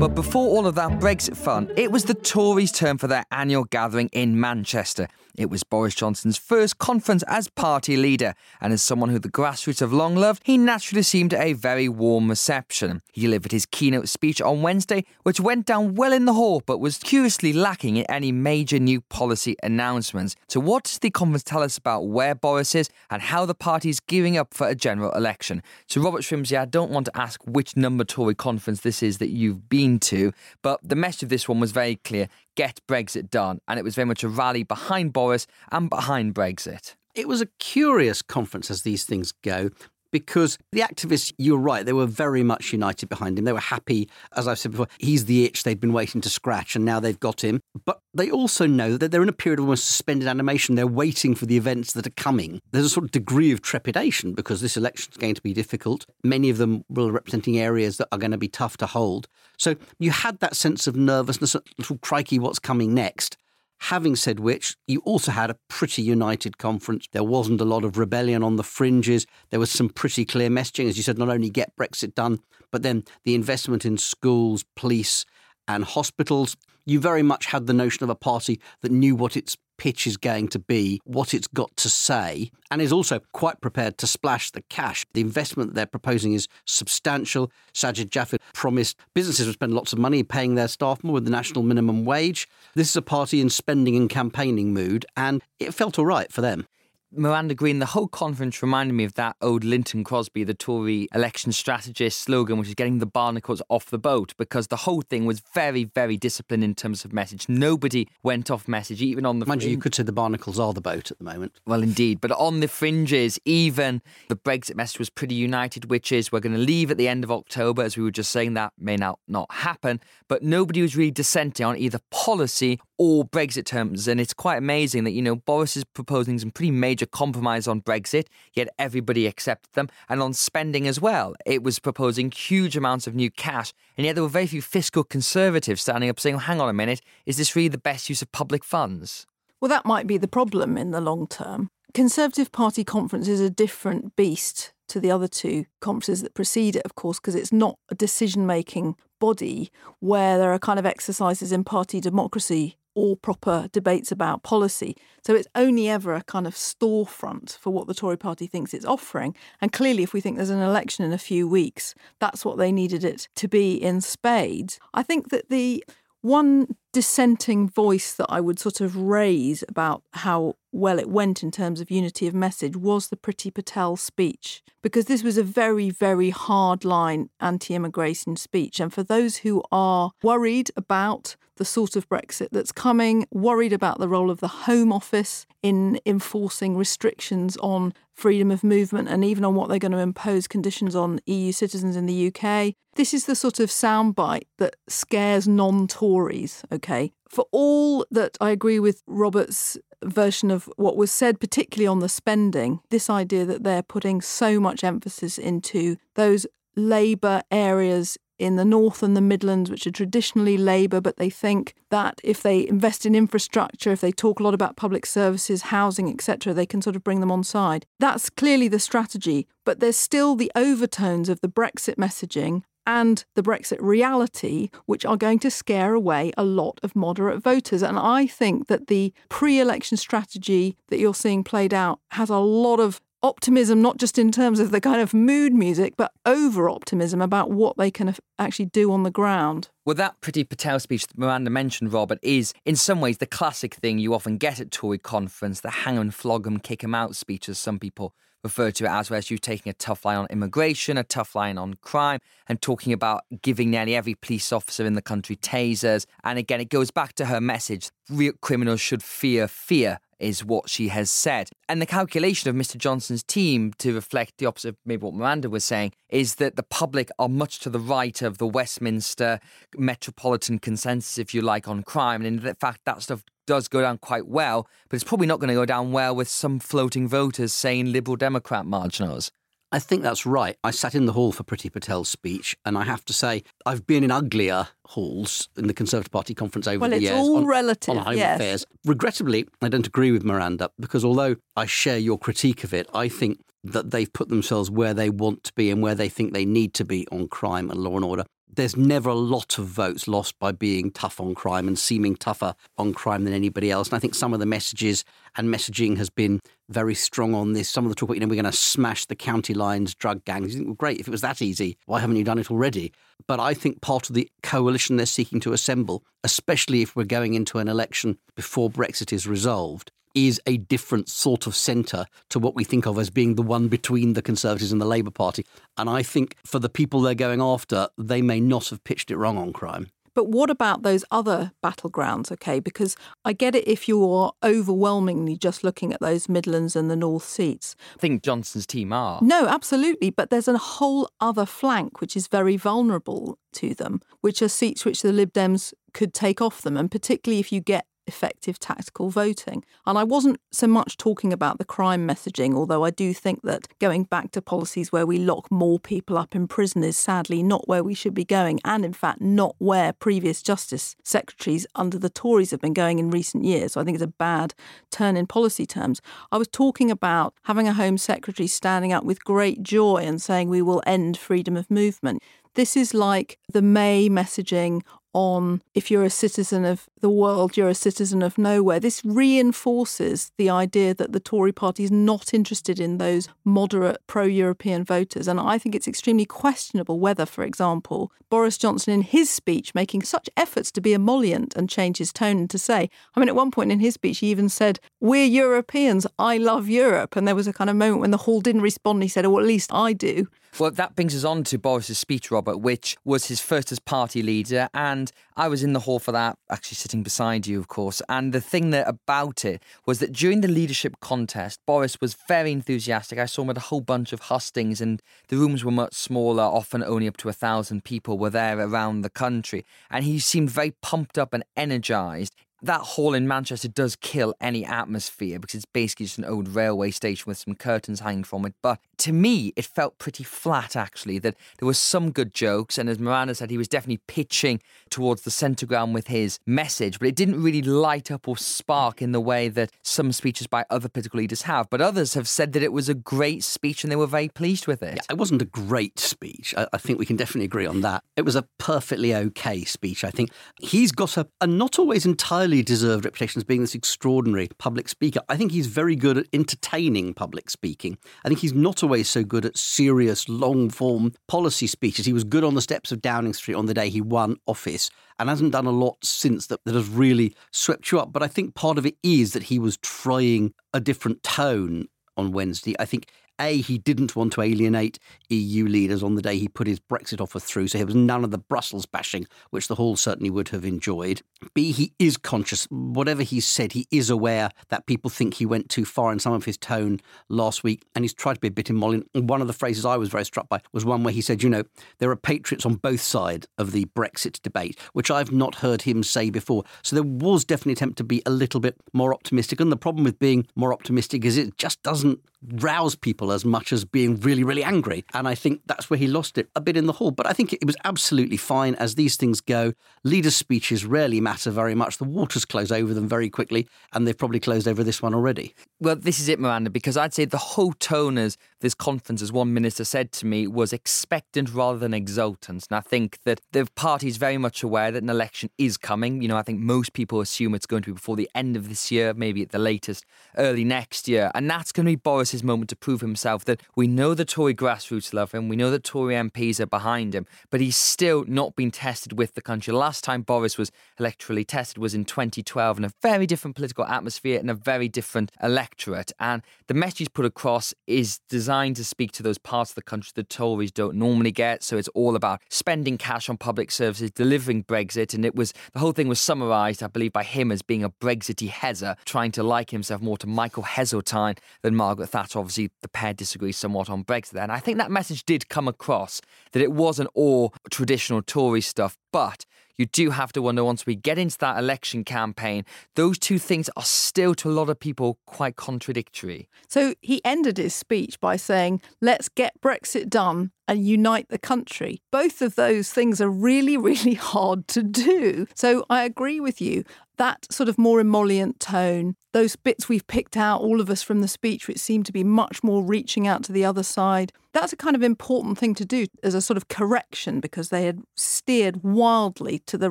But 0.00 0.14
before 0.14 0.48
all 0.48 0.66
of 0.66 0.76
that 0.76 0.92
Brexit 0.92 1.36
fun, 1.36 1.70
it 1.76 1.92
was 1.92 2.04
the 2.04 2.14
Tories' 2.14 2.72
turn 2.72 2.96
for 2.96 3.06
their 3.06 3.26
annual 3.30 3.64
gathering 3.64 4.08
in 4.12 4.40
Manchester. 4.40 5.08
It 5.40 5.48
was 5.48 5.64
Boris 5.64 5.94
Johnson's 5.94 6.36
first 6.36 6.76
conference 6.76 7.24
as 7.26 7.48
party 7.48 7.96
leader, 7.96 8.34
and 8.60 8.74
as 8.74 8.82
someone 8.82 9.08
who 9.08 9.18
the 9.18 9.30
grassroots 9.30 9.80
have 9.80 9.90
long 9.90 10.14
loved, 10.14 10.42
he 10.44 10.58
naturally 10.58 11.02
seemed 11.02 11.32
a 11.32 11.54
very 11.54 11.88
warm 11.88 12.28
reception. 12.28 13.00
He 13.10 13.22
delivered 13.22 13.50
his 13.50 13.64
keynote 13.64 14.10
speech 14.10 14.42
on 14.42 14.60
Wednesday, 14.60 15.06
which 15.22 15.40
went 15.40 15.64
down 15.64 15.94
well 15.94 16.12
in 16.12 16.26
the 16.26 16.34
hall 16.34 16.62
but 16.66 16.76
was 16.76 16.98
curiously 16.98 17.54
lacking 17.54 17.96
in 17.96 18.04
any 18.10 18.32
major 18.32 18.78
new 18.78 19.00
policy 19.00 19.56
announcements. 19.62 20.36
So, 20.46 20.60
what 20.60 20.84
does 20.84 20.98
the 20.98 21.08
conference 21.08 21.44
tell 21.44 21.62
us 21.62 21.78
about 21.78 22.02
where 22.02 22.34
Boris 22.34 22.74
is 22.74 22.90
and 23.08 23.22
how 23.22 23.46
the 23.46 23.54
party 23.54 23.88
is 23.88 23.98
gearing 23.98 24.36
up 24.36 24.52
for 24.52 24.68
a 24.68 24.74
general 24.74 25.10
election? 25.12 25.62
So, 25.86 26.02
Robert 26.02 26.20
Shrimsley, 26.20 26.58
I 26.58 26.66
don't 26.66 26.90
want 26.90 27.06
to 27.06 27.16
ask 27.16 27.40
which 27.46 27.78
number 27.78 28.04
Tory 28.04 28.34
conference 28.34 28.82
this 28.82 29.02
is 29.02 29.16
that 29.16 29.30
you've 29.30 29.70
been 29.70 30.00
to, 30.00 30.34
but 30.60 30.80
the 30.86 30.96
message 30.96 31.22
of 31.22 31.28
this 31.30 31.48
one 31.48 31.60
was 31.60 31.72
very 31.72 31.96
clear 31.96 32.28
get 32.60 32.80
Brexit 32.86 33.30
done. 33.30 33.58
And 33.66 33.78
it 33.78 33.84
was 33.84 33.94
very 33.94 34.04
much 34.04 34.22
a 34.22 34.28
rally 34.28 34.64
behind 34.64 35.14
Boris 35.14 35.46
and 35.72 35.88
behind 35.88 36.34
Brexit. 36.34 36.94
It 37.14 37.26
was 37.26 37.40
a 37.40 37.46
curious 37.58 38.20
conference 38.20 38.70
as 38.70 38.82
these 38.82 39.04
things 39.04 39.32
go 39.32 39.70
because 40.10 40.58
the 40.72 40.80
activists, 40.80 41.32
you're 41.38 41.58
right, 41.58 41.84
they 41.84 41.92
were 41.92 42.06
very 42.06 42.42
much 42.42 42.72
united 42.72 43.08
behind 43.08 43.38
him. 43.38 43.44
They 43.44 43.52
were 43.52 43.60
happy, 43.60 44.08
as 44.36 44.48
I've 44.48 44.58
said 44.58 44.72
before, 44.72 44.88
he's 44.98 45.26
the 45.26 45.44
itch 45.44 45.62
they'd 45.62 45.80
been 45.80 45.92
waiting 45.92 46.20
to 46.22 46.28
scratch, 46.28 46.76
and 46.76 46.84
now 46.84 47.00
they've 47.00 47.18
got 47.18 47.42
him. 47.42 47.60
But 47.84 48.00
they 48.14 48.30
also 48.30 48.66
know 48.66 48.96
that 48.96 49.10
they're 49.10 49.22
in 49.22 49.28
a 49.28 49.32
period 49.32 49.58
of 49.58 49.66
almost 49.66 49.86
suspended 49.86 50.28
animation. 50.28 50.74
They're 50.74 50.86
waiting 50.86 51.34
for 51.34 51.46
the 51.46 51.56
events 51.56 51.92
that 51.92 52.06
are 52.06 52.10
coming. 52.10 52.60
There's 52.72 52.86
a 52.86 52.90
sort 52.90 53.04
of 53.04 53.10
degree 53.12 53.52
of 53.52 53.62
trepidation 53.62 54.34
because 54.34 54.60
this 54.60 54.76
election 54.76 55.12
is 55.12 55.16
going 55.16 55.34
to 55.34 55.42
be 55.42 55.52
difficult. 55.52 56.06
Many 56.24 56.50
of 56.50 56.58
them 56.58 56.84
will 56.88 57.12
representing 57.12 57.58
areas 57.58 57.98
that 57.98 58.08
are 58.12 58.18
going 58.18 58.32
to 58.32 58.38
be 58.38 58.48
tough 58.48 58.76
to 58.78 58.86
hold. 58.86 59.28
So 59.58 59.76
you 59.98 60.10
had 60.10 60.40
that 60.40 60.56
sense 60.56 60.86
of 60.86 60.96
nervousness, 60.96 61.54
a 61.54 61.62
little 61.78 61.98
crikey, 61.98 62.38
what's 62.38 62.58
coming 62.58 62.94
next. 62.94 63.36
Having 63.84 64.16
said 64.16 64.40
which, 64.40 64.76
you 64.86 65.00
also 65.00 65.32
had 65.32 65.50
a 65.50 65.56
pretty 65.68 66.02
united 66.02 66.58
conference. 66.58 67.08
There 67.12 67.24
wasn't 67.24 67.60
a 67.60 67.64
lot 67.64 67.82
of 67.82 67.96
rebellion 67.96 68.42
on 68.42 68.56
the 68.56 68.62
fringes. 68.62 69.26
There 69.50 69.58
was 69.58 69.70
some 69.70 69.88
pretty 69.88 70.24
clear 70.24 70.50
messaging, 70.50 70.88
as 70.88 70.96
you 70.96 71.02
said, 71.02 71.18
not 71.18 71.30
only 71.30 71.48
get 71.48 71.74
Brexit 71.76 72.14
done, 72.14 72.40
but 72.70 72.82
then 72.82 73.04
the 73.24 73.34
investment 73.34 73.86
in 73.86 73.96
schools, 73.96 74.64
police, 74.76 75.24
and 75.66 75.84
hospitals. 75.84 76.56
You 76.84 77.00
very 77.00 77.22
much 77.22 77.46
had 77.46 77.66
the 77.66 77.72
notion 77.72 78.04
of 78.04 78.10
a 78.10 78.14
party 78.14 78.60
that 78.82 78.92
knew 78.92 79.14
what 79.14 79.36
its 79.36 79.56
pitch 79.80 80.06
is 80.06 80.18
going 80.18 80.46
to 80.46 80.58
be, 80.58 81.00
what 81.04 81.32
it's 81.32 81.46
got 81.46 81.74
to 81.74 81.88
say, 81.88 82.50
and 82.70 82.82
is 82.82 82.92
also 82.92 83.18
quite 83.32 83.60
prepared 83.62 83.96
to 83.96 84.06
splash 84.06 84.50
the 84.50 84.60
cash. 84.68 85.06
The 85.14 85.22
investment 85.22 85.74
they're 85.74 85.86
proposing 85.86 86.34
is 86.34 86.48
substantial. 86.66 87.50
Sajid 87.72 88.10
Javid 88.10 88.40
promised 88.52 88.98
businesses 89.14 89.46
would 89.46 89.54
spend 89.54 89.72
lots 89.72 89.94
of 89.94 89.98
money 89.98 90.22
paying 90.22 90.54
their 90.54 90.68
staff 90.68 91.02
more 91.02 91.14
with 91.14 91.24
the 91.24 91.30
national 91.30 91.62
minimum 91.62 92.04
wage. 92.04 92.46
This 92.74 92.90
is 92.90 92.96
a 92.96 93.02
party 93.02 93.40
in 93.40 93.48
spending 93.48 93.96
and 93.96 94.10
campaigning 94.10 94.74
mood, 94.74 95.06
and 95.16 95.42
it 95.58 95.72
felt 95.72 95.98
all 95.98 96.06
right 96.06 96.30
for 96.30 96.42
them. 96.42 96.66
Miranda 97.12 97.56
Green, 97.56 97.80
the 97.80 97.86
whole 97.86 98.06
conference 98.06 98.62
reminded 98.62 98.92
me 98.92 99.02
of 99.02 99.14
that 99.14 99.34
old 99.42 99.64
Lynton 99.64 100.04
Crosby, 100.04 100.44
the 100.44 100.54
Tory 100.54 101.08
election 101.12 101.50
strategist 101.50 102.20
slogan, 102.20 102.56
which 102.56 102.68
is 102.68 102.74
getting 102.76 102.98
the 102.98 103.06
barnacles 103.06 103.60
off 103.68 103.86
the 103.86 103.98
boat, 103.98 104.32
because 104.38 104.68
the 104.68 104.76
whole 104.76 105.00
thing 105.02 105.24
was 105.24 105.40
very, 105.52 105.82
very 105.82 106.16
disciplined 106.16 106.62
in 106.62 106.72
terms 106.72 107.04
of 107.04 107.12
message. 107.12 107.48
Nobody 107.48 108.06
went 108.22 108.48
off 108.48 108.68
message, 108.68 109.02
even 109.02 109.26
on 109.26 109.40
the. 109.40 109.46
Mind 109.46 109.64
you, 109.64 109.70
you 109.70 109.78
could 109.78 109.92
say 109.92 110.04
the 110.04 110.12
barnacles 110.12 110.60
are 110.60 110.72
the 110.72 110.80
boat 110.80 111.10
at 111.10 111.18
the 111.18 111.24
moment. 111.24 111.58
Well, 111.66 111.82
indeed. 111.82 112.20
But 112.20 112.30
on 112.32 112.60
the 112.60 112.68
fringes, 112.68 113.40
even 113.44 114.02
the 114.28 114.36
Brexit 114.36 114.76
message 114.76 115.00
was 115.00 115.10
pretty 115.10 115.34
united, 115.34 115.90
which 115.90 116.12
is 116.12 116.30
we're 116.30 116.38
going 116.38 116.54
to 116.54 116.60
leave 116.60 116.92
at 116.92 116.96
the 116.96 117.08
end 117.08 117.24
of 117.24 117.32
October, 117.32 117.82
as 117.82 117.96
we 117.96 118.04
were 118.04 118.12
just 118.12 118.30
saying, 118.30 118.54
that 118.54 118.72
may 118.78 118.96
now 118.96 119.18
not 119.26 119.50
happen. 119.50 120.00
But 120.28 120.44
nobody 120.44 120.80
was 120.80 120.96
really 120.96 121.10
dissenting 121.10 121.66
on 121.66 121.76
either 121.76 121.98
policy 122.12 122.78
or 122.98 123.24
Brexit 123.24 123.64
terms. 123.64 124.06
And 124.06 124.20
it's 124.20 124.34
quite 124.34 124.58
amazing 124.58 125.04
that, 125.04 125.12
you 125.12 125.22
know, 125.22 125.34
Boris 125.34 125.76
is 125.76 125.84
proposing 125.84 126.38
some 126.38 126.50
pretty 126.50 126.70
major 126.70 126.99
compromise 127.06 127.66
on 127.66 127.80
Brexit, 127.80 128.26
yet 128.54 128.68
everybody 128.78 129.26
accepted 129.26 129.72
them. 129.74 129.88
And 130.08 130.20
on 130.20 130.32
spending 130.32 130.86
as 130.86 131.00
well, 131.00 131.34
it 131.46 131.62
was 131.62 131.78
proposing 131.78 132.30
huge 132.30 132.76
amounts 132.76 133.06
of 133.06 133.14
new 133.14 133.30
cash. 133.30 133.72
And 133.96 134.06
yet 134.06 134.14
there 134.14 134.22
were 134.22 134.28
very 134.28 134.46
few 134.46 134.62
fiscal 134.62 135.04
conservatives 135.04 135.82
standing 135.82 136.10
up 136.10 136.20
saying, 136.20 136.36
well, 136.36 136.44
hang 136.44 136.60
on 136.60 136.68
a 136.68 136.72
minute, 136.72 137.00
is 137.26 137.36
this 137.36 137.56
really 137.56 137.68
the 137.68 137.78
best 137.78 138.08
use 138.08 138.22
of 138.22 138.32
public 138.32 138.64
funds? 138.64 139.26
Well, 139.60 139.68
that 139.68 139.84
might 139.84 140.06
be 140.06 140.18
the 140.18 140.28
problem 140.28 140.78
in 140.78 140.90
the 140.90 141.00
long 141.00 141.26
term. 141.26 141.70
Conservative 141.92 142.52
Party 142.52 142.84
conference 142.84 143.28
is 143.28 143.40
a 143.40 143.50
different 143.50 144.14
beast 144.16 144.72
to 144.88 145.00
the 145.00 145.10
other 145.10 145.28
two 145.28 145.64
conferences 145.80 146.22
that 146.22 146.34
precede 146.34 146.76
it, 146.76 146.82
of 146.84 146.94
course, 146.94 147.18
because 147.18 147.34
it's 147.34 147.52
not 147.52 147.76
a 147.88 147.94
decision 147.94 148.46
making 148.46 148.96
body 149.18 149.70
where 150.00 150.38
there 150.38 150.52
are 150.52 150.58
kind 150.58 150.78
of 150.78 150.86
exercises 150.86 151.52
in 151.52 151.62
party 151.62 152.00
democracy 152.00 152.76
or 152.94 153.16
proper 153.16 153.68
debates 153.72 154.10
about 154.10 154.42
policy. 154.42 154.96
So 155.24 155.34
it's 155.34 155.48
only 155.54 155.88
ever 155.88 156.14
a 156.14 156.22
kind 156.22 156.46
of 156.46 156.54
storefront 156.54 157.58
for 157.58 157.70
what 157.70 157.86
the 157.86 157.94
Tory 157.94 158.16
party 158.16 158.46
thinks 158.46 158.74
it's 158.74 158.84
offering. 158.84 159.36
And 159.60 159.72
clearly, 159.72 160.02
if 160.02 160.12
we 160.12 160.20
think 160.20 160.36
there's 160.36 160.50
an 160.50 160.60
election 160.60 161.04
in 161.04 161.12
a 161.12 161.18
few 161.18 161.48
weeks, 161.48 161.94
that's 162.18 162.44
what 162.44 162.58
they 162.58 162.72
needed 162.72 163.04
it 163.04 163.28
to 163.36 163.48
be 163.48 163.74
in 163.74 164.00
spades. 164.00 164.78
I 164.94 165.02
think 165.02 165.30
that 165.30 165.50
the 165.50 165.84
one 166.22 166.76
dissenting 166.92 167.68
voice 167.68 168.14
that 168.14 168.26
I 168.28 168.40
would 168.40 168.58
sort 168.58 168.80
of 168.80 168.96
raise 168.96 169.64
about 169.68 170.02
how 170.12 170.54
well 170.72 170.98
it 170.98 171.08
went 171.08 171.42
in 171.42 171.50
terms 171.50 171.80
of 171.80 171.90
unity 171.90 172.26
of 172.26 172.34
message 172.34 172.76
was 172.76 173.08
the 173.08 173.16
Priti 173.16 173.52
Patel 173.52 173.96
speech, 173.96 174.62
because 174.82 175.06
this 175.06 175.22
was 175.22 175.38
a 175.38 175.42
very, 175.42 175.90
very 175.90 176.30
hardline 176.30 177.28
anti 177.40 177.74
immigration 177.74 178.36
speech. 178.36 178.80
And 178.80 178.92
for 178.92 179.02
those 179.02 179.38
who 179.38 179.62
are 179.72 180.10
worried 180.22 180.70
about 180.76 181.36
the 181.56 181.64
sort 181.64 181.94
of 181.94 182.08
Brexit 182.08 182.48
that's 182.52 182.72
coming, 182.72 183.26
worried 183.30 183.72
about 183.72 183.98
the 183.98 184.08
role 184.08 184.30
of 184.30 184.40
the 184.40 184.48
Home 184.48 184.92
Office 184.92 185.46
in 185.62 186.00
enforcing 186.06 186.76
restrictions 186.76 187.56
on 187.58 187.92
freedom 188.20 188.50
of 188.50 188.62
movement 188.62 189.08
and 189.08 189.24
even 189.24 189.44
on 189.44 189.54
what 189.54 189.68
they're 189.68 189.78
going 189.78 189.92
to 189.92 189.98
impose 189.98 190.46
conditions 190.46 190.94
on 190.94 191.20
EU 191.26 191.50
citizens 191.52 191.96
in 191.96 192.06
the 192.06 192.32
UK. 192.32 192.74
This 192.96 193.14
is 193.14 193.24
the 193.24 193.34
sort 193.34 193.60
of 193.60 193.70
soundbite 193.70 194.46
that 194.58 194.76
scares 194.88 195.48
non 195.48 195.86
Tories, 195.86 196.62
okay? 196.70 197.12
For 197.28 197.46
all 197.50 198.04
that 198.10 198.36
I 198.40 198.50
agree 198.50 198.78
with 198.78 199.02
Robert's 199.06 199.78
version 200.02 200.50
of 200.50 200.68
what 200.76 200.96
was 200.96 201.10
said, 201.10 201.40
particularly 201.40 201.86
on 201.86 202.00
the 202.00 202.08
spending, 202.08 202.80
this 202.90 203.08
idea 203.08 203.44
that 203.46 203.64
they're 203.64 203.82
putting 203.82 204.20
so 204.20 204.60
much 204.60 204.84
emphasis 204.84 205.38
into 205.38 205.96
those 206.14 206.46
Labour 206.76 207.42
areas 207.50 208.18
in 208.40 208.56
the 208.56 208.64
North 208.64 209.02
and 209.02 209.16
the 209.16 209.20
Midlands, 209.20 209.70
which 209.70 209.86
are 209.86 209.92
traditionally 209.92 210.56
Labour, 210.56 211.00
but 211.00 211.18
they 211.18 211.30
think 211.30 211.74
that 211.90 212.20
if 212.24 212.42
they 212.42 212.66
invest 212.66 213.04
in 213.04 213.14
infrastructure, 213.14 213.92
if 213.92 214.00
they 214.00 214.12
talk 214.12 214.40
a 214.40 214.42
lot 214.42 214.54
about 214.54 214.76
public 214.76 215.04
services, 215.04 215.62
housing, 215.62 216.08
etc., 216.08 216.54
they 216.54 216.66
can 216.66 216.80
sort 216.80 216.96
of 216.96 217.04
bring 217.04 217.20
them 217.20 217.30
on 217.30 217.44
side. 217.44 217.84
That's 217.98 218.30
clearly 218.30 218.66
the 218.66 218.78
strategy, 218.78 219.46
but 219.64 219.80
there's 219.80 219.96
still 219.96 220.34
the 220.36 220.50
overtones 220.56 221.28
of 221.28 221.40
the 221.40 221.48
Brexit 221.48 221.96
messaging 221.96 222.62
and 222.86 223.24
the 223.36 223.42
Brexit 223.42 223.76
reality, 223.80 224.70
which 224.86 225.04
are 225.04 225.16
going 225.16 225.38
to 225.40 225.50
scare 225.50 225.94
away 225.94 226.32
a 226.36 226.44
lot 226.44 226.80
of 226.82 226.96
moderate 226.96 227.42
voters. 227.42 227.82
And 227.82 227.98
I 227.98 228.26
think 228.26 228.68
that 228.68 228.86
the 228.86 229.12
pre 229.28 229.60
election 229.60 229.96
strategy 229.96 230.76
that 230.88 230.98
you're 230.98 231.14
seeing 231.14 231.44
played 231.44 231.74
out 231.74 232.00
has 232.12 232.30
a 232.30 232.38
lot 232.38 232.80
of 232.80 233.00
optimism, 233.22 233.82
not 233.82 233.98
just 233.98 234.18
in 234.18 234.32
terms 234.32 234.60
of 234.60 234.70
the 234.70 234.80
kind 234.80 235.00
of 235.00 235.12
mood 235.14 235.52
music, 235.52 235.94
but 235.96 236.12
over 236.24 236.68
optimism 236.68 237.20
about 237.20 237.50
what 237.50 237.76
they 237.76 237.90
can 237.90 238.14
actually 238.38 238.66
do 238.66 238.92
on 238.92 239.02
the 239.02 239.10
ground. 239.10 239.68
Well, 239.84 239.94
that 239.96 240.20
Priti 240.20 240.48
Patel 240.48 240.80
speech 240.80 241.06
that 241.06 241.18
Miranda 241.18 241.50
mentioned, 241.50 241.92
Robert, 241.92 242.18
is 242.22 242.52
in 242.64 242.76
some 242.76 243.00
ways 243.00 243.18
the 243.18 243.26
classic 243.26 243.74
thing 243.74 243.98
you 243.98 244.14
often 244.14 244.36
get 244.36 244.60
at 244.60 244.70
Tory 244.70 244.98
conference, 244.98 245.60
the 245.60 245.70
hang 245.70 245.98
'em, 245.98 246.10
flog 246.10 246.46
'em, 246.46 246.58
kick 246.58 246.84
'em 246.84 246.94
out 246.94 247.16
speech, 247.16 247.48
as 247.48 247.58
some 247.58 247.78
people 247.78 248.14
refer 248.42 248.70
to 248.70 248.84
it 248.84 248.88
as, 248.88 249.10
where 249.10 249.20
she's 249.20 249.38
taking 249.40 249.68
a 249.68 249.74
tough 249.74 250.04
line 250.04 250.16
on 250.16 250.26
immigration, 250.30 250.96
a 250.96 251.04
tough 251.04 251.34
line 251.34 251.58
on 251.58 251.74
crime, 251.82 252.18
and 252.48 252.62
talking 252.62 252.90
about 252.90 253.22
giving 253.42 253.70
nearly 253.70 253.94
every 253.94 254.14
police 254.14 254.50
officer 254.50 254.86
in 254.86 254.94
the 254.94 255.02
country 255.02 255.36
tasers. 255.36 256.06
And 256.24 256.38
again, 256.38 256.58
it 256.58 256.70
goes 256.70 256.90
back 256.90 257.12
to 257.14 257.26
her 257.26 257.40
message 257.40 257.90
real 258.08 258.32
criminals 258.40 258.80
should 258.80 259.02
fear 259.02 259.46
fear 259.46 259.98
is 260.20 260.44
what 260.44 260.68
she 260.68 260.88
has 260.88 261.10
said. 261.10 261.50
And 261.68 261.80
the 261.80 261.86
calculation 261.86 262.50
of 262.50 262.56
Mr. 262.56 262.76
Johnson's 262.76 263.22
team, 263.22 263.72
to 263.78 263.94
reflect 263.94 264.34
the 264.38 264.46
opposite 264.46 264.70
of 264.70 264.76
maybe 264.84 265.02
what 265.04 265.14
Miranda 265.14 265.50
was 265.50 265.64
saying, 265.64 265.92
is 266.08 266.36
that 266.36 266.56
the 266.56 266.62
public 266.62 267.10
are 267.18 267.28
much 267.28 267.58
to 267.60 267.70
the 267.70 267.80
right 267.80 268.20
of 268.22 268.38
the 268.38 268.46
Westminster 268.46 269.40
metropolitan 269.76 270.58
consensus, 270.58 271.18
if 271.18 271.34
you 271.34 271.40
like, 271.40 271.66
on 271.66 271.82
crime. 271.82 272.24
And 272.24 272.44
in 272.44 272.54
fact, 272.54 272.80
that 272.84 273.02
stuff 273.02 273.24
does 273.46 273.66
go 273.66 273.80
down 273.80 273.98
quite 273.98 274.28
well, 274.28 274.68
but 274.88 274.94
it's 274.94 275.04
probably 275.04 275.26
not 275.26 275.40
going 275.40 275.48
to 275.48 275.54
go 275.54 275.66
down 275.66 275.90
well 275.90 276.14
with 276.14 276.28
some 276.28 276.60
floating 276.60 277.08
voters 277.08 277.52
saying 277.52 277.90
Liberal 277.90 278.16
Democrat 278.16 278.64
marginals. 278.64 279.32
I 279.72 279.78
think 279.78 280.02
that's 280.02 280.26
right. 280.26 280.56
I 280.64 280.72
sat 280.72 280.96
in 280.96 281.06
the 281.06 281.12
hall 281.12 281.30
for 281.30 281.44
Priti 281.44 281.72
Patel's 281.72 282.08
speech, 282.08 282.56
and 282.64 282.76
I 282.76 282.84
have 282.84 283.04
to 283.04 283.12
say, 283.12 283.44
I've 283.64 283.86
been 283.86 284.02
in 284.02 284.10
uglier 284.10 284.68
halls 284.86 285.48
in 285.56 285.68
the 285.68 285.74
Conservative 285.74 286.10
Party 286.10 286.34
conference 286.34 286.66
over 286.66 286.80
well, 286.80 286.90
the 286.90 287.00
years. 287.00 287.12
Well, 287.12 287.20
it's 287.20 287.28
all 287.28 287.36
on, 287.36 287.46
relative, 287.46 287.96
on 287.96 288.04
home 288.04 288.16
yes. 288.16 288.36
affairs. 288.36 288.66
Regrettably, 288.84 289.46
I 289.62 289.68
don't 289.68 289.86
agree 289.86 290.10
with 290.10 290.24
Miranda 290.24 290.70
because 290.80 291.04
although 291.04 291.36
I 291.56 291.66
share 291.66 291.98
your 291.98 292.18
critique 292.18 292.64
of 292.64 292.74
it, 292.74 292.88
I 292.92 293.08
think 293.08 293.40
that 293.62 293.90
they've 293.90 294.12
put 294.12 294.28
themselves 294.28 294.70
where 294.70 294.94
they 294.94 295.10
want 295.10 295.44
to 295.44 295.52
be 295.52 295.70
and 295.70 295.82
where 295.82 295.94
they 295.94 296.08
think 296.08 296.32
they 296.32 296.46
need 296.46 296.74
to 296.74 296.84
be 296.84 297.06
on 297.12 297.28
crime 297.28 297.70
and 297.70 297.78
law 297.78 297.94
and 297.94 298.04
order. 298.04 298.24
There's 298.54 298.76
never 298.76 299.10
a 299.10 299.14
lot 299.14 299.58
of 299.58 299.66
votes 299.66 300.08
lost 300.08 300.38
by 300.38 300.52
being 300.52 300.90
tough 300.90 301.20
on 301.20 301.34
crime 301.34 301.68
and 301.68 301.78
seeming 301.78 302.16
tougher 302.16 302.54
on 302.78 302.92
crime 302.92 303.24
than 303.24 303.32
anybody 303.32 303.70
else. 303.70 303.88
And 303.88 303.96
I 303.96 303.98
think 303.98 304.14
some 304.14 304.32
of 304.34 304.40
the 304.40 304.46
messages 304.46 305.04
and 305.36 305.52
messaging 305.52 305.96
has 305.96 306.10
been 306.10 306.40
very 306.68 306.94
strong 306.94 307.34
on 307.34 307.52
this. 307.52 307.68
Some 307.68 307.84
of 307.84 307.90
the 307.90 307.94
talk 307.94 308.08
about, 308.08 308.14
you 308.14 308.20
know, 308.20 308.26
we're 308.26 308.40
going 308.40 308.44
to 308.44 308.52
smash 308.52 309.06
the 309.06 309.16
county 309.16 309.54
lines, 309.54 309.94
drug 309.94 310.24
gangs. 310.24 310.54
You 310.54 310.58
think, 310.58 310.68
well, 310.68 310.74
great, 310.74 311.00
if 311.00 311.08
it 311.08 311.10
was 311.10 311.20
that 311.20 311.42
easy, 311.42 311.76
why 311.86 312.00
haven't 312.00 312.16
you 312.16 312.24
done 312.24 312.38
it 312.38 312.50
already? 312.50 312.92
But 313.26 313.40
I 313.40 313.54
think 313.54 313.80
part 313.80 314.08
of 314.08 314.14
the 314.14 314.28
coalition 314.42 314.96
they're 314.96 315.06
seeking 315.06 315.40
to 315.40 315.52
assemble, 315.52 316.04
especially 316.24 316.82
if 316.82 316.96
we're 316.96 317.04
going 317.04 317.34
into 317.34 317.58
an 317.58 317.68
election 317.68 318.18
before 318.34 318.70
Brexit 318.70 319.12
is 319.12 319.26
resolved, 319.26 319.92
is 320.14 320.40
a 320.46 320.58
different 320.58 321.08
sort 321.08 321.46
of 321.46 321.54
centre 321.54 322.06
to 322.30 322.38
what 322.38 322.54
we 322.54 322.64
think 322.64 322.86
of 322.86 322.98
as 322.98 323.10
being 323.10 323.34
the 323.34 323.42
one 323.42 323.68
between 323.68 324.14
the 324.14 324.22
Conservatives 324.22 324.72
and 324.72 324.80
the 324.80 324.86
Labour 324.86 325.10
Party. 325.10 325.44
And 325.76 325.88
I 325.88 326.02
think 326.02 326.36
for 326.44 326.58
the 326.58 326.68
people 326.68 327.00
they're 327.00 327.14
going 327.14 327.40
after, 327.40 327.88
they 327.98 328.22
may 328.22 328.40
not 328.40 328.68
have 328.68 328.82
pitched 328.84 329.10
it 329.10 329.16
wrong 329.16 329.38
on 329.38 329.52
crime. 329.52 329.88
But 330.14 330.28
what 330.28 330.50
about 330.50 330.82
those 330.82 331.04
other 331.10 331.52
battlegrounds? 331.62 332.32
Okay, 332.32 332.60
because 332.60 332.96
I 333.24 333.32
get 333.32 333.54
it 333.54 333.66
if 333.66 333.88
you're 333.88 334.32
overwhelmingly 334.42 335.36
just 335.36 335.62
looking 335.62 335.92
at 335.92 336.00
those 336.00 336.28
Midlands 336.28 336.74
and 336.74 336.90
the 336.90 336.96
North 336.96 337.24
seats. 337.24 337.76
I 337.96 338.00
think 338.00 338.22
Johnson's 338.22 338.66
team 338.66 338.92
are. 338.92 339.20
No, 339.22 339.46
absolutely. 339.46 340.10
But 340.10 340.30
there's 340.30 340.48
a 340.48 340.58
whole 340.58 341.08
other 341.20 341.46
flank 341.46 342.00
which 342.00 342.16
is 342.16 342.26
very 342.26 342.56
vulnerable 342.56 343.38
to 343.52 343.74
them, 343.74 344.00
which 344.20 344.42
are 344.42 344.48
seats 344.48 344.84
which 344.84 345.02
the 345.02 345.12
Lib 345.12 345.32
Dems 345.32 345.72
could 345.94 346.12
take 346.12 346.40
off 346.40 346.62
them. 346.62 346.76
And 346.76 346.90
particularly 346.90 347.40
if 347.40 347.52
you 347.52 347.60
get 347.60 347.86
effective 348.06 348.58
tactical 348.58 349.10
voting. 349.10 349.64
And 349.86 349.96
I 349.98 350.04
wasn't 350.04 350.40
so 350.50 350.66
much 350.66 350.96
talking 350.96 351.32
about 351.32 351.58
the 351.58 351.64
crime 351.64 352.06
messaging, 352.06 352.54
although 352.54 352.84
I 352.84 352.90
do 352.90 353.14
think 353.14 353.42
that 353.42 353.66
going 353.78 354.04
back 354.04 354.32
to 354.32 354.42
policies 354.42 354.90
where 354.90 355.06
we 355.06 355.18
lock 355.18 355.50
more 355.50 355.78
people 355.78 356.18
up 356.18 356.34
in 356.34 356.48
prison 356.48 356.82
is 356.82 356.96
sadly 356.96 357.42
not 357.42 357.68
where 357.68 357.84
we 357.84 357.94
should 357.94 358.14
be 358.14 358.24
going, 358.24 358.60
and 358.64 358.84
in 358.84 358.92
fact, 358.92 359.20
not 359.20 359.54
where 359.58 359.92
previous 359.92 360.42
justice 360.42 360.96
secretaries 361.04 361.66
under 361.74 361.98
the 361.98 362.10
Tories 362.10 362.50
have 362.50 362.60
been 362.60 362.74
going 362.74 362.98
in 362.98 363.10
recent 363.10 363.44
years. 363.44 363.72
So 363.72 363.80
I 363.80 363.84
think 363.84 363.94
it's 363.94 364.04
a 364.04 364.08
bad 364.08 364.54
turn 364.90 365.16
in 365.16 365.26
policy 365.26 365.66
terms. 365.66 366.00
I 366.32 366.38
was 366.38 366.48
talking 366.48 366.90
about 366.90 367.34
having 367.44 367.68
a 367.68 367.72
Home 367.74 367.98
Secretary 367.98 368.46
standing 368.46 368.92
up 368.92 369.04
with 369.04 369.24
great 369.24 369.62
joy 369.62 369.98
and 369.98 370.20
saying 370.20 370.48
we 370.48 370.62
will 370.62 370.82
end 370.86 371.16
freedom 371.16 371.56
of 371.56 371.70
movement. 371.70 372.22
This 372.54 372.76
is 372.76 372.92
like 372.92 373.38
the 373.52 373.62
May 373.62 374.08
messaging 374.08 374.82
on 375.12 375.62
if 375.74 375.90
you're 375.90 376.04
a 376.04 376.10
citizen 376.10 376.64
of 376.64 376.88
the 377.00 377.10
world, 377.10 377.56
you're 377.56 377.68
a 377.68 377.74
citizen 377.74 378.22
of 378.22 378.38
nowhere. 378.38 378.80
This 378.80 379.02
reinforces 379.04 380.32
the 380.36 380.50
idea 380.50 380.94
that 380.94 381.12
the 381.12 381.20
Tory 381.20 381.52
party 381.52 381.84
is 381.84 381.90
not 381.90 382.34
interested 382.34 382.78
in 382.78 382.98
those 382.98 383.28
moderate 383.44 383.98
pro 384.06 384.24
European 384.24 384.84
voters. 384.84 385.26
And 385.28 385.40
I 385.40 385.58
think 385.58 385.74
it's 385.74 385.88
extremely 385.88 386.26
questionable 386.26 387.00
whether, 387.00 387.26
for 387.26 387.44
example, 387.44 388.12
Boris 388.30 388.56
Johnson, 388.56 388.94
in 388.94 389.02
his 389.02 389.28
speech, 389.28 389.74
making 389.74 390.02
such 390.02 390.30
efforts 390.36 390.70
to 390.72 390.80
be 390.80 390.92
emollient 390.92 391.56
and 391.56 391.68
change 391.68 391.98
his 391.98 392.12
tone 392.12 392.38
and 392.38 392.50
to 392.50 392.58
say, 392.58 392.88
I 393.14 393.20
mean, 393.20 393.28
at 393.28 393.34
one 393.34 393.50
point 393.50 393.72
in 393.72 393.80
his 393.80 393.94
speech, 393.94 394.18
he 394.18 394.30
even 394.30 394.48
said, 394.48 394.78
We're 395.00 395.24
Europeans, 395.24 396.06
I 396.18 396.38
love 396.38 396.68
Europe. 396.68 397.16
And 397.16 397.26
there 397.26 397.34
was 397.34 397.48
a 397.48 397.52
kind 397.52 397.68
of 397.68 397.76
moment 397.76 398.00
when 398.00 398.12
the 398.12 398.16
hall 398.16 398.40
didn't 398.40 398.62
respond. 398.62 399.02
He 399.02 399.08
said, 399.08 399.26
Oh, 399.26 399.38
at 399.38 399.44
least 399.44 399.72
I 399.72 399.92
do. 399.92 400.28
Well, 400.58 400.72
that 400.72 400.94
brings 400.96 401.14
us 401.14 401.24
on 401.24 401.44
to 401.44 401.58
Boris's 401.58 401.98
speech, 401.98 402.30
Robert, 402.30 402.58
which 402.58 402.96
was 403.04 403.26
his 403.26 403.40
first 403.40 403.70
as 403.72 403.78
party 403.78 404.22
leader, 404.22 404.68
and 404.74 405.10
I 405.36 405.48
was 405.48 405.62
in 405.62 405.72
the 405.72 405.80
hall 405.80 405.98
for 405.98 406.12
that, 406.12 406.36
actually 406.50 406.74
sitting 406.74 407.02
beside 407.02 407.46
you, 407.46 407.58
of 407.58 407.68
course. 407.68 408.02
And 408.08 408.32
the 408.32 408.40
thing 408.40 408.70
that 408.70 408.88
about 408.88 409.44
it 409.44 409.62
was 409.86 410.00
that 410.00 410.12
during 410.12 410.40
the 410.40 410.48
leadership 410.48 410.96
contest, 411.00 411.60
Boris 411.66 412.00
was 412.00 412.16
very 412.28 412.52
enthusiastic. 412.52 413.18
I 413.18 413.26
saw 413.26 413.42
him 413.42 413.50
at 413.50 413.56
a 413.56 413.60
whole 413.60 413.80
bunch 413.80 414.12
of 414.12 414.22
hustings, 414.22 414.80
and 414.80 415.00
the 415.28 415.36
rooms 415.36 415.64
were 415.64 415.70
much 415.70 415.94
smaller, 415.94 416.42
often 416.42 416.82
only 416.82 417.06
up 417.06 417.16
to 417.18 417.28
a 417.28 417.32
thousand 417.32 417.84
people 417.84 418.18
were 418.18 418.30
there 418.30 418.58
around 418.58 419.00
the 419.00 419.10
country, 419.10 419.64
and 419.88 420.04
he 420.04 420.18
seemed 420.18 420.50
very 420.50 420.72
pumped 420.82 421.16
up 421.16 421.32
and 421.32 421.44
energised 421.56 422.34
that 422.62 422.80
hall 422.80 423.14
in 423.14 423.26
Manchester 423.26 423.68
does 423.68 423.96
kill 423.96 424.34
any 424.40 424.64
atmosphere 424.64 425.38
because 425.38 425.56
it's 425.56 425.64
basically 425.64 426.06
just 426.06 426.18
an 426.18 426.24
old 426.24 426.48
railway 426.48 426.90
station 426.90 427.24
with 427.26 427.38
some 427.38 427.54
curtains 427.54 428.00
hanging 428.00 428.24
from 428.24 428.44
it. 428.44 428.54
But 428.62 428.80
to 428.98 429.12
me, 429.12 429.52
it 429.56 429.64
felt 429.64 429.98
pretty 429.98 430.24
flat 430.24 430.76
actually, 430.76 431.18
that 431.20 431.36
there 431.58 431.66
were 431.66 431.74
some 431.74 432.10
good 432.10 432.34
jokes. 432.34 432.78
And 432.78 432.88
as 432.88 432.98
Miranda 432.98 433.34
said, 433.34 433.50
he 433.50 433.58
was 433.58 433.68
definitely 433.68 434.00
pitching 434.06 434.60
towards 434.90 435.22
the 435.22 435.30
centre 435.30 435.66
ground 435.66 435.94
with 435.94 436.08
his 436.08 436.38
message, 436.46 436.98
but 436.98 437.08
it 437.08 437.14
didn't 437.14 437.42
really 437.42 437.62
light 437.62 438.10
up 438.10 438.28
or 438.28 438.36
spark 438.36 439.00
in 439.00 439.12
the 439.12 439.20
way 439.20 439.48
that 439.48 439.70
some 439.82 440.12
speeches 440.12 440.46
by 440.46 440.64
other 440.70 440.88
political 440.88 441.18
leaders 441.18 441.42
have. 441.42 441.70
But 441.70 441.80
others 441.80 442.14
have 442.14 442.28
said 442.28 442.52
that 442.52 442.62
it 442.62 442.72
was 442.72 442.88
a 442.88 442.94
great 442.94 443.44
speech 443.44 443.84
and 443.84 443.90
they 443.90 443.96
were 443.96 444.06
very 444.06 444.28
pleased 444.28 444.66
with 444.66 444.82
it. 444.82 444.96
Yeah, 444.96 445.02
it 445.10 445.18
wasn't 445.18 445.42
a 445.42 445.46
great 445.46 445.98
speech. 445.98 446.54
I, 446.56 446.66
I 446.72 446.78
think 446.78 446.98
we 446.98 447.06
can 447.06 447.16
definitely 447.16 447.46
agree 447.46 447.66
on 447.66 447.80
that. 447.82 448.02
It 448.16 448.22
was 448.22 448.36
a 448.36 448.46
perfectly 448.58 449.14
okay 449.14 449.64
speech. 449.64 450.04
I 450.04 450.10
think 450.10 450.30
he's 450.60 450.92
got 450.92 451.16
a, 451.16 451.26
a 451.40 451.46
not 451.46 451.78
always 451.78 452.04
entirely 452.04 452.49
deserved 452.50 453.04
reputation 453.04 453.38
as 453.38 453.44
being 453.44 453.60
this 453.60 453.74
extraordinary 453.74 454.48
public 454.58 454.88
speaker. 454.88 455.20
I 455.28 455.36
think 455.36 455.52
he's 455.52 455.68
very 455.68 455.96
good 455.96 456.18
at 456.18 456.26
entertaining 456.32 457.14
public 457.14 457.48
speaking. 457.48 457.96
I 458.24 458.28
think 458.28 458.40
he's 458.40 458.52
not 458.52 458.82
always 458.82 459.08
so 459.08 459.22
good 459.22 459.46
at 459.46 459.56
serious, 459.56 460.28
long 460.28 460.68
form 460.68 461.12
policy 461.28 461.66
speeches. 461.66 462.06
He 462.06 462.12
was 462.12 462.24
good 462.24 462.44
on 462.44 462.54
the 462.54 462.62
steps 462.62 462.92
of 462.92 463.00
Downing 463.00 463.32
Street 463.32 463.54
on 463.54 463.66
the 463.66 463.74
day 463.74 463.88
he 463.88 464.00
won 464.00 464.36
office 464.46 464.90
and 465.18 465.28
hasn't 465.28 465.52
done 465.52 465.66
a 465.66 465.70
lot 465.70 466.04
since 466.04 466.48
that, 466.48 466.60
that 466.64 466.74
has 466.74 466.88
really 466.88 467.34
swept 467.52 467.92
you 467.92 468.00
up. 468.00 468.12
But 468.12 468.22
I 468.22 468.26
think 468.26 468.54
part 468.54 468.78
of 468.78 468.84
it 468.84 468.96
is 469.02 469.32
that 469.32 469.44
he 469.44 469.58
was 469.58 469.76
trying 469.78 470.52
a 470.74 470.80
different 470.80 471.22
tone 471.22 471.86
on 472.16 472.32
Wednesday. 472.32 472.74
I 472.78 472.84
think 472.84 473.06
a, 473.40 473.56
he 473.56 473.78
didn't 473.78 474.14
want 474.14 474.32
to 474.34 474.42
alienate 474.42 474.98
EU 475.28 475.66
leaders 475.66 476.02
on 476.02 476.14
the 476.14 476.22
day 476.22 476.38
he 476.38 476.48
put 476.48 476.66
his 476.66 476.78
Brexit 476.78 477.20
offer 477.20 477.40
through, 477.40 477.68
so 477.68 477.78
there 477.78 477.86
was 477.86 477.94
none 477.94 478.24
of 478.24 478.30
the 478.30 478.38
Brussels 478.38 478.86
bashing, 478.86 479.26
which 479.50 479.68
the 479.68 479.74
Hall 479.74 479.96
certainly 479.96 480.30
would 480.30 480.48
have 480.50 480.64
enjoyed. 480.64 481.22
B, 481.54 481.72
he 481.72 481.92
is 481.98 482.16
conscious, 482.16 482.66
whatever 482.70 483.22
he 483.22 483.40
said, 483.40 483.72
he 483.72 483.86
is 483.90 484.10
aware 484.10 484.50
that 484.68 484.86
people 484.86 485.10
think 485.10 485.34
he 485.34 485.46
went 485.46 485.68
too 485.68 485.84
far 485.84 486.12
in 486.12 486.18
some 486.18 486.32
of 486.32 486.44
his 486.44 486.58
tone 486.58 487.00
last 487.28 487.64
week, 487.64 487.84
and 487.94 488.04
he's 488.04 488.14
tried 488.14 488.34
to 488.34 488.40
be 488.40 488.48
a 488.48 488.52
bit 488.52 488.70
emollient. 488.70 489.08
One 489.14 489.40
of 489.40 489.46
the 489.46 489.52
phrases 489.52 489.84
I 489.84 489.96
was 489.96 490.08
very 490.08 490.24
struck 490.24 490.48
by 490.48 490.60
was 490.72 490.84
one 490.84 491.02
where 491.02 491.14
he 491.14 491.20
said, 491.20 491.42
you 491.42 491.48
know, 491.48 491.64
there 491.98 492.10
are 492.10 492.16
patriots 492.16 492.66
on 492.66 492.74
both 492.74 493.00
sides 493.00 493.46
of 493.58 493.72
the 493.72 493.86
Brexit 493.86 494.40
debate, 494.42 494.78
which 494.92 495.10
I've 495.10 495.32
not 495.32 495.56
heard 495.56 495.82
him 495.82 496.02
say 496.02 496.30
before. 496.30 496.64
So 496.82 496.96
there 496.96 497.02
was 497.02 497.44
definitely 497.44 497.72
an 497.72 497.78
attempt 497.78 497.98
to 497.98 498.04
be 498.04 498.22
a 498.26 498.30
little 498.30 498.60
bit 498.60 498.76
more 498.92 499.14
optimistic. 499.14 499.60
And 499.60 499.72
the 499.72 499.76
problem 499.76 500.04
with 500.04 500.18
being 500.18 500.46
more 500.54 500.72
optimistic 500.72 501.24
is 501.24 501.36
it 501.36 501.56
just 501.56 501.82
doesn't 501.82 502.20
rouse 502.42 502.94
people 502.94 503.32
as 503.32 503.44
much 503.44 503.72
as 503.72 503.84
being 503.84 504.18
really, 504.20 504.44
really 504.44 504.64
angry. 504.64 505.04
And 505.14 505.28
I 505.28 505.34
think 505.34 505.62
that's 505.66 505.90
where 505.90 505.98
he 505.98 506.06
lost 506.06 506.38
it 506.38 506.48
a 506.56 506.60
bit 506.60 506.76
in 506.76 506.86
the 506.86 506.92
hall. 506.92 507.10
But 507.10 507.26
I 507.26 507.32
think 507.32 507.52
it 507.52 507.64
was 507.64 507.76
absolutely 507.84 508.36
fine 508.36 508.74
as 508.76 508.94
these 508.94 509.16
things 509.16 509.40
go. 509.40 509.72
Leaders' 510.04 510.36
speeches 510.36 510.84
rarely 510.84 511.20
matter 511.20 511.50
very 511.50 511.74
much. 511.74 511.98
The 511.98 512.04
waters 512.04 512.44
close 512.44 512.72
over 512.72 512.94
them 512.94 513.08
very 513.08 513.28
quickly, 513.28 513.68
and 513.92 514.06
they've 514.06 514.16
probably 514.16 514.40
closed 514.40 514.66
over 514.66 514.82
this 514.82 515.02
one 515.02 515.14
already. 515.14 515.54
Well, 515.82 515.96
this 515.96 516.20
is 516.20 516.28
it, 516.28 516.38
Miranda, 516.38 516.68
because 516.68 516.98
I'd 516.98 517.14
say 517.14 517.24
the 517.24 517.38
whole 517.38 517.72
tone 517.72 518.18
of 518.18 518.36
this 518.60 518.74
conference, 518.74 519.22
as 519.22 519.32
one 519.32 519.54
minister 519.54 519.82
said 519.82 520.12
to 520.12 520.26
me, 520.26 520.46
was 520.46 520.74
expectant 520.74 521.54
rather 521.54 521.78
than 521.78 521.94
exultant. 521.94 522.66
And 522.68 522.76
I 522.76 522.82
think 522.82 523.18
that 523.24 523.40
the 523.52 523.66
party 523.76 524.06
is 524.06 524.18
very 524.18 524.36
much 524.36 524.62
aware 524.62 524.90
that 524.90 525.02
an 525.02 525.08
election 525.08 525.48
is 525.56 525.78
coming. 525.78 526.20
You 526.20 526.28
know, 526.28 526.36
I 526.36 526.42
think 526.42 526.60
most 526.60 526.92
people 526.92 527.22
assume 527.22 527.54
it's 527.54 527.64
going 527.64 527.82
to 527.84 527.88
be 527.88 527.94
before 527.94 528.16
the 528.16 528.28
end 528.34 528.56
of 528.56 528.68
this 528.68 528.90
year, 528.90 529.14
maybe 529.14 529.40
at 529.40 529.52
the 529.52 529.58
latest 529.58 530.04
early 530.36 530.64
next 530.64 531.08
year. 531.08 531.30
And 531.34 531.48
that's 531.48 531.72
going 531.72 531.86
to 531.86 531.92
be 531.92 531.96
Boris's 531.96 532.44
moment 532.44 532.68
to 532.68 532.76
prove 532.76 533.00
himself 533.00 533.46
that 533.46 533.62
we 533.74 533.86
know 533.86 534.12
the 534.12 534.26
Tory 534.26 534.54
grassroots 534.54 535.14
love 535.14 535.32
him, 535.32 535.48
we 535.48 535.56
know 535.56 535.70
that 535.70 535.84
Tory 535.84 536.14
MPs 536.14 536.60
are 536.60 536.66
behind 536.66 537.14
him, 537.14 537.24
but 537.48 537.62
he's 537.62 537.78
still 537.78 538.26
not 538.28 538.54
been 538.54 538.70
tested 538.70 539.16
with 539.16 539.32
the 539.32 539.40
country. 539.40 539.72
Last 539.72 540.04
time 540.04 540.20
Boris 540.20 540.58
was 540.58 540.70
electorally 540.98 541.46
tested 541.46 541.78
was 541.78 541.94
in 541.94 542.04
2012 542.04 542.76
in 542.76 542.84
a 542.84 542.92
very 543.00 543.26
different 543.26 543.56
political 543.56 543.86
atmosphere 543.86 544.38
and 544.38 544.50
a 544.50 544.54
very 544.54 544.86
different 544.86 545.32
electorate. 545.70 546.12
And 546.18 546.42
the 546.66 546.74
message 546.74 547.12
put 547.12 547.24
across 547.24 547.74
is 547.86 548.20
designed 548.28 548.76
to 548.76 548.84
speak 548.84 549.12
to 549.12 549.22
those 549.22 549.38
parts 549.38 549.70
of 549.70 549.74
the 549.76 549.82
country 549.82 550.12
the 550.14 550.22
Tories 550.22 550.72
don't 550.72 550.96
normally 550.96 551.32
get. 551.32 551.62
So 551.62 551.76
it's 551.76 551.88
all 551.88 552.16
about 552.16 552.40
spending 552.48 552.98
cash 552.98 553.28
on 553.28 553.36
public 553.36 553.70
services, 553.70 554.10
delivering 554.10 554.64
Brexit. 554.64 555.14
And 555.14 555.24
it 555.24 555.34
was 555.34 555.52
the 555.72 555.78
whole 555.78 555.92
thing 555.92 556.08
was 556.08 556.20
summarised, 556.20 556.82
I 556.82 556.88
believe, 556.88 557.12
by 557.12 557.22
him 557.22 557.52
as 557.52 557.62
being 557.62 557.84
a 557.84 557.88
Brexity 557.88 558.48
Hezza, 558.48 558.96
trying 559.04 559.32
to 559.32 559.42
like 559.42 559.70
himself 559.70 560.00
more 560.00 560.18
to 560.18 560.26
Michael 560.26 560.64
Heseltine 560.64 561.38
than 561.62 561.74
Margaret 561.74 562.08
Thatcher. 562.08 562.38
Obviously, 562.38 562.70
the 562.82 562.88
pair 562.88 563.14
disagree 563.14 563.52
somewhat 563.52 563.90
on 563.90 564.04
Brexit. 564.04 564.40
And 564.40 564.52
I 564.52 564.58
think 564.58 564.78
that 564.78 564.90
message 564.90 565.24
did 565.24 565.48
come 565.48 565.68
across 565.68 566.20
that 566.52 566.62
it 566.62 566.72
wasn't 566.72 567.10
all 567.14 567.54
traditional 567.70 568.22
Tory 568.22 568.60
stuff, 568.60 568.96
but 569.12 569.44
you 569.76 569.86
do 569.86 570.10
have 570.10 570.32
to 570.32 570.42
wonder 570.42 570.64
once 570.64 570.86
we 570.86 570.94
get 570.94 571.18
into 571.18 571.38
that 571.38 571.58
election 571.58 572.04
campaign, 572.04 572.64
those 572.96 573.18
two 573.18 573.38
things 573.38 573.70
are 573.76 573.84
still 573.84 574.34
to 574.36 574.50
a 574.50 574.52
lot 574.52 574.68
of 574.68 574.78
people 574.78 575.18
quite 575.26 575.56
contradictory. 575.56 576.48
So 576.68 576.94
he 577.00 577.20
ended 577.24 577.56
his 577.56 577.74
speech 577.74 578.20
by 578.20 578.36
saying, 578.36 578.80
let's 579.00 579.28
get 579.28 579.60
Brexit 579.60 580.08
done 580.08 580.52
and 580.68 580.86
unite 580.86 581.28
the 581.28 581.38
country. 581.38 582.00
Both 582.12 582.42
of 582.42 582.54
those 582.54 582.92
things 582.92 583.20
are 583.20 583.28
really, 583.28 583.76
really 583.90 584.14
hard 584.14 584.68
to 584.68 584.82
do. 584.82 585.46
So 585.54 585.84
I 585.90 586.04
agree 586.04 586.40
with 586.40 586.60
you. 586.60 586.84
That 587.16 587.52
sort 587.52 587.68
of 587.68 587.76
more 587.76 588.00
emollient 588.00 588.60
tone, 588.60 589.16
those 589.32 589.56
bits 589.56 589.88
we've 589.88 590.06
picked 590.06 590.36
out, 590.36 590.60
all 590.60 590.80
of 590.80 590.88
us 590.88 591.02
from 591.02 591.20
the 591.20 591.28
speech, 591.28 591.68
which 591.68 591.78
seem 591.78 592.02
to 592.04 592.12
be 592.12 592.24
much 592.24 592.62
more 592.62 592.82
reaching 592.82 593.26
out 593.26 593.42
to 593.44 593.52
the 593.52 593.64
other 593.64 593.82
side, 593.82 594.32
that's 594.52 594.72
a 594.72 594.76
kind 594.76 594.96
of 594.96 595.02
important 595.02 595.58
thing 595.58 595.74
to 595.74 595.84
do 595.84 596.06
as 596.22 596.34
a 596.34 596.40
sort 596.40 596.56
of 596.56 596.68
correction 596.68 597.40
because 597.40 597.68
they 597.68 597.84
had 597.84 598.00
steered 598.16 598.82
wildly 598.82 599.60
to 599.66 599.78
the 599.78 599.90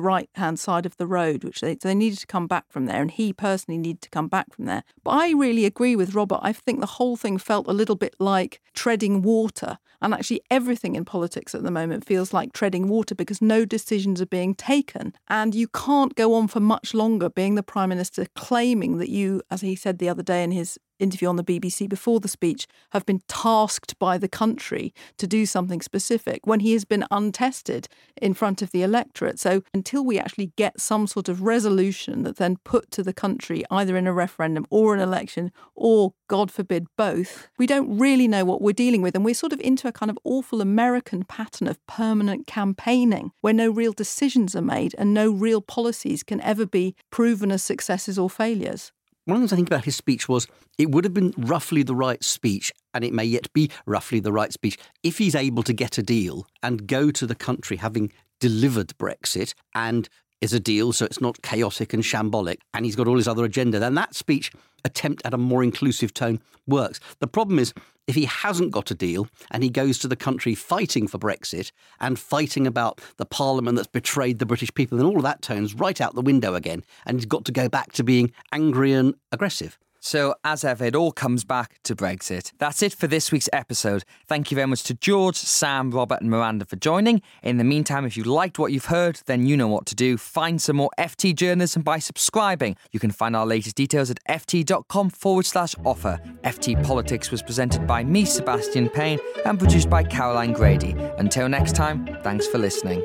right 0.00 0.28
hand 0.34 0.58
side 0.58 0.86
of 0.86 0.96
the 0.96 1.06
road, 1.06 1.44
which 1.44 1.60
they, 1.60 1.74
they 1.74 1.94
needed 1.94 2.18
to 2.18 2.26
come 2.26 2.46
back 2.46 2.64
from 2.68 2.86
there. 2.86 3.00
And 3.00 3.10
he 3.10 3.32
personally 3.32 3.78
needed 3.78 4.02
to 4.02 4.10
come 4.10 4.28
back 4.28 4.52
from 4.52 4.66
there. 4.66 4.84
But 5.02 5.10
I 5.12 5.30
really 5.32 5.64
agree 5.64 5.96
with 5.96 6.14
Robert. 6.14 6.40
I 6.42 6.52
think 6.52 6.80
the 6.80 6.86
whole 6.86 7.16
thing 7.16 7.38
felt 7.38 7.66
a 7.68 7.72
little 7.72 7.96
bit 7.96 8.14
like 8.18 8.60
treading 8.74 9.22
water. 9.22 9.78
And 10.02 10.14
actually, 10.14 10.40
everything 10.50 10.96
in 10.96 11.04
politics 11.04 11.54
at 11.54 11.62
the 11.62 11.70
moment 11.70 12.06
feels 12.06 12.32
like 12.32 12.52
treading 12.52 12.88
water 12.88 13.14
because 13.14 13.42
no 13.42 13.64
decisions 13.64 14.20
are 14.20 14.26
being 14.26 14.54
taken. 14.54 15.14
And 15.28 15.54
you 15.54 15.68
can't 15.68 16.14
go 16.14 16.34
on 16.34 16.48
for 16.48 16.60
much 16.60 16.94
longer 16.94 17.28
being 17.28 17.54
the 17.54 17.62
Prime 17.62 17.90
Minister 17.90 18.26
claiming 18.34 18.98
that 18.98 19.10
you, 19.10 19.42
as 19.50 19.60
he 19.60 19.76
said 19.76 19.98
the 19.98 20.08
other 20.08 20.22
day 20.22 20.42
in 20.42 20.52
his 20.52 20.78
interview 21.00 21.28
on 21.28 21.36
the 21.36 21.44
BBC 21.44 21.88
before 21.88 22.20
the 22.20 22.28
speech 22.28 22.66
have 22.92 23.06
been 23.06 23.22
tasked 23.26 23.98
by 23.98 24.18
the 24.18 24.28
country 24.28 24.94
to 25.18 25.26
do 25.26 25.46
something 25.46 25.80
specific 25.80 26.46
when 26.46 26.60
he 26.60 26.72
has 26.72 26.84
been 26.84 27.04
untested 27.10 27.88
in 28.20 28.34
front 28.34 28.62
of 28.62 28.70
the 28.70 28.82
electorate. 28.82 29.38
So 29.38 29.62
until 29.72 30.04
we 30.04 30.18
actually 30.18 30.52
get 30.56 30.80
some 30.80 31.06
sort 31.06 31.28
of 31.28 31.42
resolution 31.42 32.22
that 32.22 32.36
then 32.36 32.58
put 32.64 32.90
to 32.92 33.02
the 33.02 33.12
country 33.12 33.64
either 33.70 33.96
in 33.96 34.06
a 34.06 34.12
referendum 34.12 34.66
or 34.70 34.94
an 34.94 35.00
election 35.00 35.52
or 35.74 36.14
God 36.28 36.50
forbid 36.50 36.86
both, 36.96 37.48
we 37.58 37.66
don't 37.66 37.98
really 37.98 38.28
know 38.28 38.44
what 38.44 38.62
we're 38.62 38.72
dealing 38.72 39.02
with 39.02 39.14
and 39.14 39.24
we're 39.24 39.34
sort 39.34 39.52
of 39.52 39.60
into 39.60 39.88
a 39.88 39.92
kind 39.92 40.10
of 40.10 40.18
awful 40.24 40.60
American 40.60 41.24
pattern 41.24 41.66
of 41.66 41.84
permanent 41.86 42.46
campaigning 42.46 43.32
where 43.40 43.52
no 43.52 43.70
real 43.70 43.92
decisions 43.92 44.54
are 44.54 44.62
made 44.62 44.94
and 44.98 45.12
no 45.12 45.30
real 45.30 45.60
policies 45.60 46.22
can 46.22 46.40
ever 46.42 46.66
be 46.66 46.94
proven 47.10 47.50
as 47.50 47.62
successes 47.62 48.18
or 48.18 48.30
failures 48.30 48.92
one 49.30 49.36
of 49.36 49.42
the 49.42 49.48
things 49.48 49.52
I 49.52 49.56
think 49.56 49.68
about 49.68 49.84
his 49.84 49.96
speech 49.96 50.28
was 50.28 50.46
it 50.76 50.90
would 50.90 51.04
have 51.04 51.14
been 51.14 51.32
roughly 51.36 51.82
the 51.82 51.94
right 51.94 52.22
speech, 52.22 52.72
and 52.92 53.04
it 53.04 53.12
may 53.12 53.24
yet 53.24 53.52
be 53.52 53.70
roughly 53.86 54.20
the 54.20 54.32
right 54.32 54.52
speech, 54.52 54.78
if 55.02 55.18
he's 55.18 55.34
able 55.34 55.62
to 55.62 55.72
get 55.72 55.98
a 55.98 56.02
deal 56.02 56.46
and 56.62 56.86
go 56.86 57.10
to 57.10 57.26
the 57.26 57.34
country 57.34 57.76
having 57.76 58.12
delivered 58.40 58.92
Brexit 58.98 59.54
and 59.74 60.08
is 60.40 60.52
a 60.52 60.60
deal, 60.60 60.92
so 60.92 61.04
it's 61.04 61.20
not 61.20 61.42
chaotic 61.42 61.92
and 61.92 62.02
shambolic, 62.02 62.58
and 62.72 62.84
he's 62.84 62.96
got 62.96 63.06
all 63.06 63.16
his 63.16 63.28
other 63.28 63.44
agenda, 63.44 63.78
then 63.78 63.94
that 63.94 64.14
speech 64.14 64.50
attempt 64.84 65.22
at 65.24 65.34
a 65.34 65.38
more 65.38 65.62
inclusive 65.62 66.14
tone 66.14 66.40
works. 66.66 66.98
The 67.20 67.26
problem 67.26 67.58
is 67.58 67.74
if 68.06 68.14
he 68.14 68.24
hasn't 68.24 68.72
got 68.72 68.90
a 68.90 68.94
deal 68.94 69.28
and 69.50 69.62
he 69.62 69.70
goes 69.70 69.98
to 69.98 70.08
the 70.08 70.16
country 70.16 70.54
fighting 70.54 71.06
for 71.06 71.18
Brexit 71.18 71.70
and 72.00 72.18
fighting 72.18 72.66
about 72.66 73.00
the 73.16 73.26
parliament 73.26 73.76
that's 73.76 73.88
betrayed 73.88 74.38
the 74.38 74.46
British 74.46 74.72
people, 74.74 74.98
then 74.98 75.06
all 75.06 75.16
of 75.16 75.22
that 75.22 75.42
turns 75.42 75.74
right 75.74 76.00
out 76.00 76.14
the 76.14 76.22
window 76.22 76.54
again, 76.54 76.82
and 77.06 77.18
he's 77.18 77.26
got 77.26 77.44
to 77.44 77.52
go 77.52 77.68
back 77.68 77.92
to 77.92 78.04
being 78.04 78.32
angry 78.52 78.92
and 78.92 79.14
aggressive. 79.32 79.78
So, 80.00 80.34
as 80.44 80.64
ever, 80.64 80.86
it 80.86 80.96
all 80.96 81.12
comes 81.12 81.44
back 81.44 81.78
to 81.84 81.94
Brexit. 81.94 82.52
That's 82.58 82.82
it 82.82 82.94
for 82.94 83.06
this 83.06 83.30
week's 83.30 83.50
episode. 83.52 84.04
Thank 84.26 84.50
you 84.50 84.54
very 84.54 84.66
much 84.66 84.82
to 84.84 84.94
George, 84.94 85.36
Sam, 85.36 85.90
Robert, 85.90 86.22
and 86.22 86.30
Miranda 86.30 86.64
for 86.64 86.76
joining. 86.76 87.20
In 87.42 87.58
the 87.58 87.64
meantime, 87.64 88.06
if 88.06 88.16
you 88.16 88.24
liked 88.24 88.58
what 88.58 88.72
you've 88.72 88.86
heard, 88.86 89.20
then 89.26 89.46
you 89.46 89.58
know 89.58 89.68
what 89.68 89.84
to 89.86 89.94
do. 89.94 90.16
Find 90.16 90.60
some 90.60 90.76
more 90.76 90.90
FT 90.98 91.34
journalism 91.34 91.82
by 91.82 91.98
subscribing. 91.98 92.76
You 92.92 92.98
can 92.98 93.10
find 93.10 93.36
our 93.36 93.46
latest 93.46 93.76
details 93.76 94.10
at 94.10 94.18
ft.com 94.26 95.10
forward 95.10 95.44
slash 95.44 95.74
offer. 95.84 96.18
FT 96.44 96.82
Politics 96.82 97.30
was 97.30 97.42
presented 97.42 97.86
by 97.86 98.02
me, 98.02 98.24
Sebastian 98.24 98.88
Payne, 98.88 99.18
and 99.44 99.58
produced 99.58 99.90
by 99.90 100.02
Caroline 100.02 100.54
Grady. 100.54 100.92
Until 101.18 101.48
next 101.48 101.76
time, 101.76 102.06
thanks 102.22 102.46
for 102.46 102.58
listening. 102.58 103.04